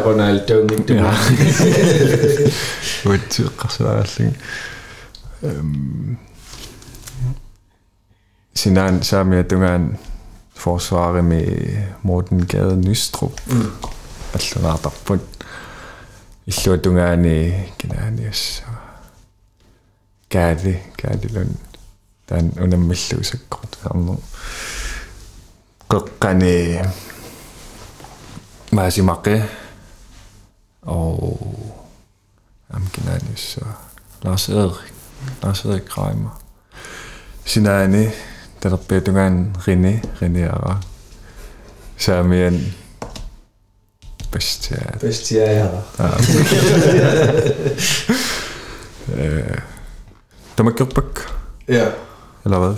Ronaldo 0.06 0.64
ning 0.68 0.88
det. 0.88 0.95
Ja. 0.95 1.14
Vet 3.10 3.38
du, 3.38 3.49
qassaaralling. 3.60 4.38
Øhm 5.43 6.18
Sinan 8.56 9.04
saamia 9.04 9.43
tungaan 9.43 9.97
forsvare 10.56 11.22
med 11.24 11.78
Morten 12.01 12.45
Gade 12.45 12.76
Nystrup. 12.76 13.41
Allunartarput. 14.34 15.22
Illua 16.45 16.78
tungaani 16.78 17.54
kinaanias. 17.80 18.64
Kaali, 20.32 20.78
таан 22.34 22.50
унаммиллуисаккорт 22.58 23.78
арну 23.86 24.20
кэккани 25.88 26.82
маасимаке 28.72 29.46
о 30.82 31.38
амкинаниссуа 32.70 33.78
Lars 34.24 34.50
Erik. 34.50 34.94
Lars 35.44 35.66
Erik 35.66 35.86
Kramer 35.86 36.32
sinaani 37.46 38.12
талерпиатугаан 38.62 39.54
рини 39.68 40.02
риниара 40.22 40.82
саамиан 42.00 42.58
бестиа 44.32 44.98
бестиа 45.02 45.52
яра 45.52 45.84
э 49.08 49.60
тамаккерпак 50.56 51.30
я 51.68 51.94
Eller 52.46 52.60
hvad? 52.60 52.74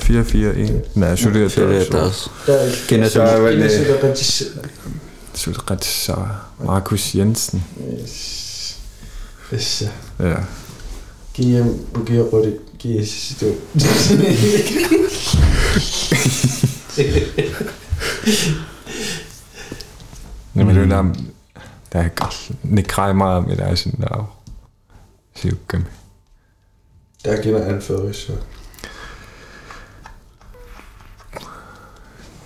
4-4-1? 0.93 0.99
Nej, 0.99 1.13
Julia 1.13 1.84
Dors. 1.91 2.32
Gennesuda 2.88 3.36
Retsar. 5.72 6.49
Markus 6.66 7.16
Jensen. 7.16 7.63
Yes. 8.01 8.78
Yes. 9.53 9.84
Ja. 10.20 10.36
Giv 11.34 11.66
bugier 11.93 12.24
rødt. 12.24 12.78
Giv 12.80 12.99
yes. 13.01 13.36
Du. 13.41 13.45
Jamen, 20.55 20.76
det 20.76 20.91
er 20.91 21.13
der 21.93 21.99
er 21.99 22.07
godt. 22.07 22.51
Nekrej 22.63 23.13
meget 23.13 23.47
med 23.47 23.57
dig, 23.57 23.78
sådan 23.78 23.99
der. 23.99 24.38
Siv, 25.36 25.57
kom. 25.68 25.86
Der 27.26 27.41
gælder 27.41 27.66
anfører, 27.66 28.11
så. 28.11 28.32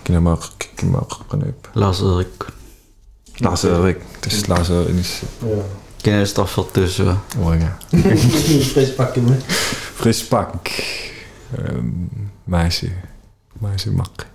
Kinamark, 0.09 0.41
Kinamark, 0.75 1.11
Kinamark. 1.27 1.69
Lazerik. 1.73 2.45
Lazerik, 3.35 4.01
het 4.19 4.31
is 4.31 4.45
Lazer 4.45 4.89
in 4.89 4.97
is. 4.97 5.21
Ja. 5.39 5.47
Kennen 6.01 6.21
is 6.21 6.33
toch 6.33 6.49
veel 6.49 6.71
tussen. 6.71 7.21
Oh 7.37 7.53
ja. 7.59 7.77
Fris 8.61 8.93
pakken, 8.93 9.23
man. 9.23 9.41
Fris 9.95 10.23
pak. 10.23 10.67
Meisje. 12.43 12.89
Meisje 13.59 13.91
mak. 13.91 14.25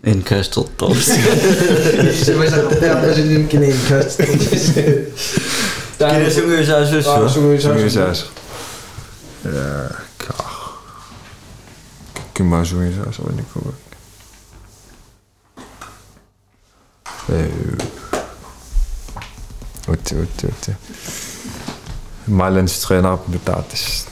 In 0.00 0.22
kersteltops. 0.22 1.06
We 1.06 2.46
zijn 2.48 3.28
in 3.28 3.34
een 3.34 3.46
kersteltops. 3.86 4.72
Kennen 5.96 6.30
ze 6.30 6.60
zijn 6.64 6.86
zus, 6.86 7.04
hoor. 7.04 7.28
Ze 7.28 7.40
meer 7.40 7.90
zijn 7.90 8.14
Ja, 9.42 9.90
kach. 10.16 10.82
Ik 12.14 12.20
kan 12.32 12.48
maar 12.48 12.66
zo 12.66 12.78
in 12.78 12.92
zijn 12.92 13.12
zus. 13.12 13.24
Otte. 20.48 20.76
Mailands 22.26 22.80
træner 22.80 23.16
der. 23.30 24.08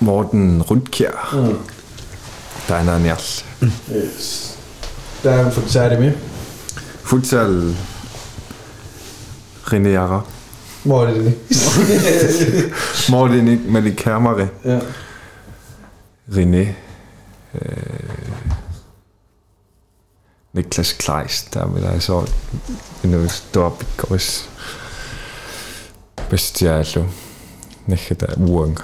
Morten 0.00 0.62
Rundkjær. 0.62 1.30
Mm. 1.32 1.58
Der 2.68 2.74
er 2.74 2.84
en. 2.84 3.44
Yes. 3.92 4.58
Der 5.22 5.30
er 5.30 5.46
en 5.46 5.52
futsal 5.52 6.00
med. 6.00 6.12
Futsal. 7.02 7.76
René 9.66 9.88
Jara. 9.88 10.20
Er 10.84 11.14
det? 11.22 11.34
Morten 13.10 13.38
Malikamari. 13.72 14.46
Ja. 14.64 14.78
René. 16.30 16.66
Øh, 17.54 18.07
Niklas 20.52 20.92
Kleist, 20.92 21.54
der 21.54 21.66
vil 21.66 21.82
jeg 21.82 22.02
så 22.02 22.26
noget 23.02 23.30
stort 23.30 23.86
gods. 23.96 24.48
Bestialo. 26.30 27.04
Ikke 27.88 28.14
der 28.14 28.26
uang. 28.36 28.78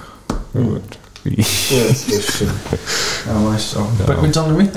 Mm. 0.52 0.80
Yes, 1.26 1.72
yes. 2.12 2.42
Ja, 3.26 3.38
maar 3.38 3.58
så. 3.58 3.86
Badminton 4.06 4.56
med. 4.56 4.68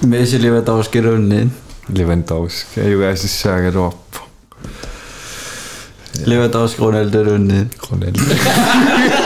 Messi 0.10 0.38
lever 0.38 0.60
tauskerunnen 0.64 1.52
Lewandowski 1.88 2.80
ei 2.80 2.96
ole 2.96 3.16
sisään 3.16 3.74
loppu. 3.74 4.18
Lewandowski 6.24 6.80
Ronaldo 6.80 7.24
tunne. 7.24 7.66
Ronaldo. 7.90 8.20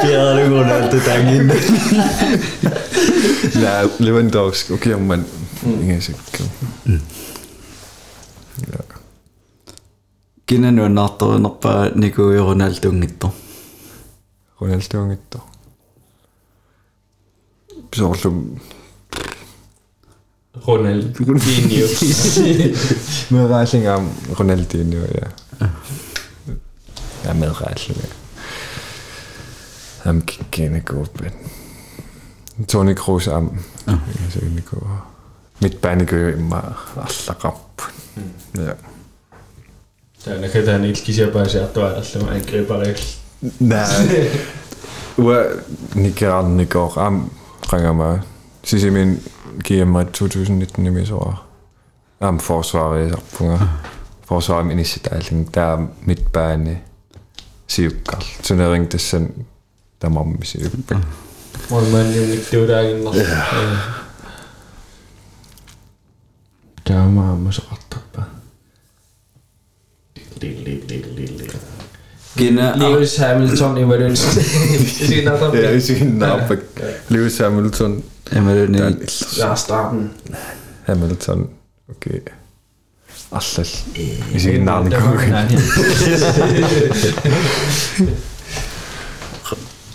Pierre 0.00 0.48
Ronaldo 0.54 1.00
tangin. 1.00 1.52
Nää, 3.60 3.84
Lewandowski, 3.98 4.72
okei, 4.72 4.94
okay, 4.94 5.06
natto 10.88 11.38
nappa 11.38 11.90
niinku 11.94 12.22
Ronaldo 12.22 12.92
ngitto. 12.92 13.34
Ronaldo 14.60 15.02
on 15.02 15.12
itto. 15.12 15.46
Se 17.96 18.04
on 18.04 18.16
ollut 18.24 18.58
Ronaldinho. 20.66 21.86
medrejsning 23.30 23.88
om 23.88 24.10
Ronaldinho, 24.38 25.04
ja. 25.04 25.30
Ja, 27.24 27.34
medrejsning, 27.34 27.98
ja. 28.02 28.23
Ham 30.04 30.22
gik 30.22 30.46
gerne 30.52 30.80
gå, 30.80 31.06
men 31.20 31.32
Toni 32.68 32.94
Kroos 32.94 33.28
am. 33.28 33.58
Ja, 33.86 33.92
så 34.30 34.38
inni 34.42 34.60
gå. 34.60 34.88
Midtbane 35.60 36.04
gør 36.04 36.30
jo 36.30 36.36
meget 36.36 36.74
alla 36.96 37.36
rapp. 37.44 37.80
Ja. 38.56 38.74
Täällä 40.24 40.48
ketään 40.48 40.84
ilkisiä 40.84 41.26
pääsee 41.26 41.66
tuoda 41.66 42.02
angriberigt. 42.30 43.18
Nej. 43.60 44.30
Ua, 45.18 45.34
Nigeran 45.94 46.66
går 46.66 46.98
am 46.98 47.30
ringer 47.72 47.92
mig. 47.92 48.20
Sidste 48.64 48.90
min 48.90 49.22
giver 49.64 49.84
mig 49.84 50.06
2019 50.06 50.86
i 50.86 50.90
mis 50.90 51.10
år. 51.10 51.46
Am 52.20 52.40
forsvaret 52.40 53.08
i 53.08 53.14
punga. 53.38 53.58
Forsvaret 54.28 54.66
min 54.66 54.78
isidailing. 54.78 55.54
Der 55.54 55.62
er 55.62 55.86
midtbane 56.06 56.78
siukkal. 57.66 58.22
Så 58.42 58.54
når 58.54 58.72
ringte 58.72 58.98
sen 58.98 59.46
Tamam 60.00 60.40
bir 60.40 60.46
şey 60.46 60.62
yok. 60.62 60.72
Ormanlık 61.70 62.50
teoria 62.50 62.82
Käymäämmös 66.84 67.58
attapa. 67.58 68.26
Gina 72.36 72.74
Lewis 72.80 73.18
Hamilton 73.18 73.76
i 73.76 73.84
Marun. 73.84 74.16
Siinä 74.16 75.38
tappi. 75.38 75.58
Ja 75.58 75.80
siinä 75.80 76.26
tappi. 76.26 76.58
Lewis 77.10 77.40
Hamilton. 77.40 78.02
I 78.36 78.40
Marun. 78.40 78.74
Ja 79.38 79.56
starten. 79.56 80.10
Hamilton. 80.86 81.50
Okei. 81.90 82.18
Okay. 82.18 82.34
Allall. 83.30 83.66
I 84.34 84.40
siinä 84.40 84.72
tappi. 84.72 84.96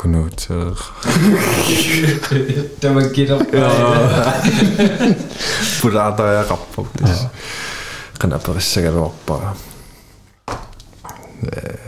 Knotig. 0.00 0.78
Dan 2.80 3.12
geht 3.12 3.30
auch 3.30 3.40
op. 3.40 3.52
Burada 5.82 6.32
ja 6.32 6.40
rapport. 6.42 6.88
Kan 8.18 8.32
aber 8.32 8.60
sikkert 8.60 8.94
Nee. 11.42 11.79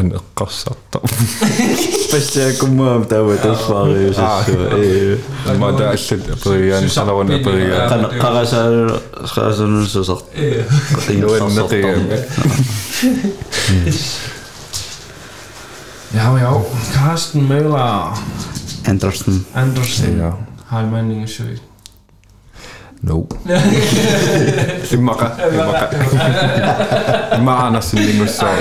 كان 0.00 0.20
قصة 0.36 0.72
باش 2.12 2.26
تاكل 2.30 2.70
ما 2.70 2.98
بتاو 2.98 3.36
تصفاغي 3.36 4.06
باش 4.06 4.18
إيه. 4.18 5.18
ما 5.46 5.70
دا 5.70 5.92
السد 5.92 6.38
بريان 6.46 6.88
شلون 6.88 7.42
بريان 7.42 7.90
كان 7.90 8.04
قرش 8.04 8.54
قرش 9.38 9.58
نص 9.60 9.98
صوت. 9.98 10.24
إيه. 10.36 10.66
Já, 16.14 16.26
يا 16.42 16.62
Karsten 16.94 17.48
Møller 17.48 18.18
Andersen 18.92 19.46
Andersen 19.54 20.18
ja. 20.18 20.32
har 20.66 20.86
man 20.86 21.10
ingen 21.10 21.28
søgt 21.28 21.69
No. 23.02 23.26
ymmärrä, 24.92 25.30
ymmärrä. 25.52 25.88
Mä 27.42 27.56
annas 27.66 27.90
sen 27.90 28.00
niinku 28.00 28.26
sorry. 28.32 28.60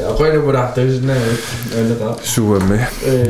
Ja 0.00 0.08
røyne 0.18 0.42
på 0.42 0.52
dig, 0.52 0.68
det 0.76 0.88
er 0.88 0.92
sådan 0.92 1.10
her. 1.10 2.14
Super 2.22 2.60
med. 2.60 2.78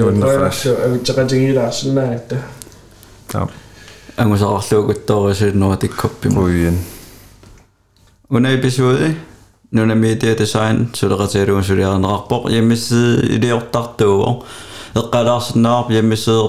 Røyne, 0.01 0.26
jeg 0.26 0.91
vil 0.91 1.05
tage 1.05 1.22
rigtig 1.22 1.49
i 1.49 1.55
dig, 1.55 1.68
sådan 1.72 1.97
her. 1.97 2.18
Ja. 3.34 3.45
Jeg 4.18 4.26
må 4.26 4.36
så 4.36 4.47
også 4.47 4.74
lukke 4.74 4.91
et 4.91 5.09
dår, 5.09 5.32
så 5.32 5.51
når 5.55 5.74
det 5.74 5.91
kopper 5.91 6.30
mig. 6.30 6.43
Røyne. 6.43 6.78
Under 8.30 8.59
episode, 8.59 9.14
nu 9.70 9.82
er 9.82 9.95
media 9.95 10.34
design, 10.34 10.91
så 10.95 11.09
der 11.09 11.18
er 11.18 11.26
til, 11.26 11.39
at 11.39 11.49
du 11.49 11.62
studerer 11.62 11.97
en 11.97 12.07
rapport 12.07 12.53
hjemmeside 12.53 13.28
i 13.28 13.39
det 13.39 13.53
8 13.53 14.07
år. 14.07 14.47
Jeg 14.95 15.03
kan 15.12 15.26
også 15.26 15.53
snart 15.53 15.84
hjemmeside 15.91 16.49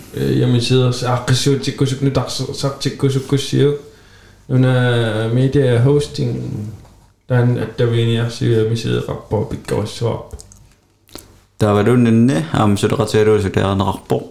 der 7.78 7.86
vil 7.86 8.12
jeg 8.12 8.26
sige 8.30 8.56
at 8.56 8.70
vi 8.70 8.76
sidder 8.76 9.08
ret 9.08 9.24
på 9.30 9.48
vi 9.50 9.56
går 9.66 9.82
i 9.82 9.86
så 9.86 10.16
таавалуннинни 11.60 12.36
аама 12.52 12.76
сулеқатиалуусулиарнеқарпоқ 12.76 14.24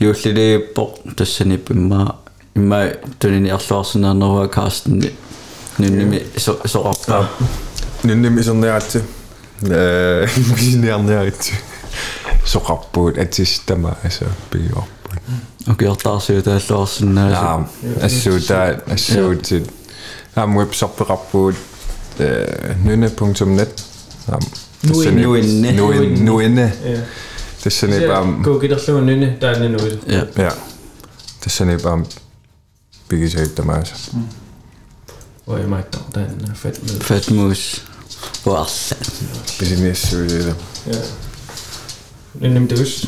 юуллилииппоқ 0.00 0.92
тассаниппимма 1.16 2.14
имма 2.56 2.80
тунини 3.20 3.50
арлуарсинаарнеруа 3.50 4.46
кастни 4.48 5.10
нунними 5.78 6.18
соқарпаа 6.38 7.26
Nynni 8.04 8.30
misonneaatsi. 8.30 9.02
Misonneaatsi. 10.60 11.52
Soqarpuut 12.44 13.18
atistama 13.18 13.92
asa 14.06 14.26
piorput. 14.50 14.93
окиортаарсиу 15.70 16.42
тааллуарсинаа 16.42 17.30
Naam. 17.30 17.66
Assuutaa 18.02 18.66
assuutit. 18.92 19.70
Naam 20.36 20.56
websorperarpuut 20.56 21.54
nynne.net. 22.84 23.84
Naam. 24.28 24.42
Nuinne. 24.88 25.72
Nuinne. 25.72 26.24
Nuinne. 26.24 26.72
ja 26.84 26.98
Tassani 27.64 28.06
baam. 28.08 28.42
gå 28.44 28.58
gider 28.60 28.78
slå 28.78 29.00
nynne 29.00 29.36
der 29.40 29.48
er 29.50 29.68
nu 29.68 29.78
ja 30.06 30.24
Ja. 30.42 30.50
Tassani 31.40 31.76
baam. 31.82 32.06
Pigisaittamaasa. 33.08 33.94
og 35.46 35.58
jeg 35.60 35.68
mærker 35.68 35.98
den 36.14 36.20
er 36.50 36.54
fedt 36.54 36.82
med 36.82 37.00
fatmus 37.00 37.84
уарла 38.44 38.96
Business-suuliila. 39.58 40.54
ja 40.86 40.98
nynne 42.34 42.60
med 42.60 42.68
dus 42.68 43.06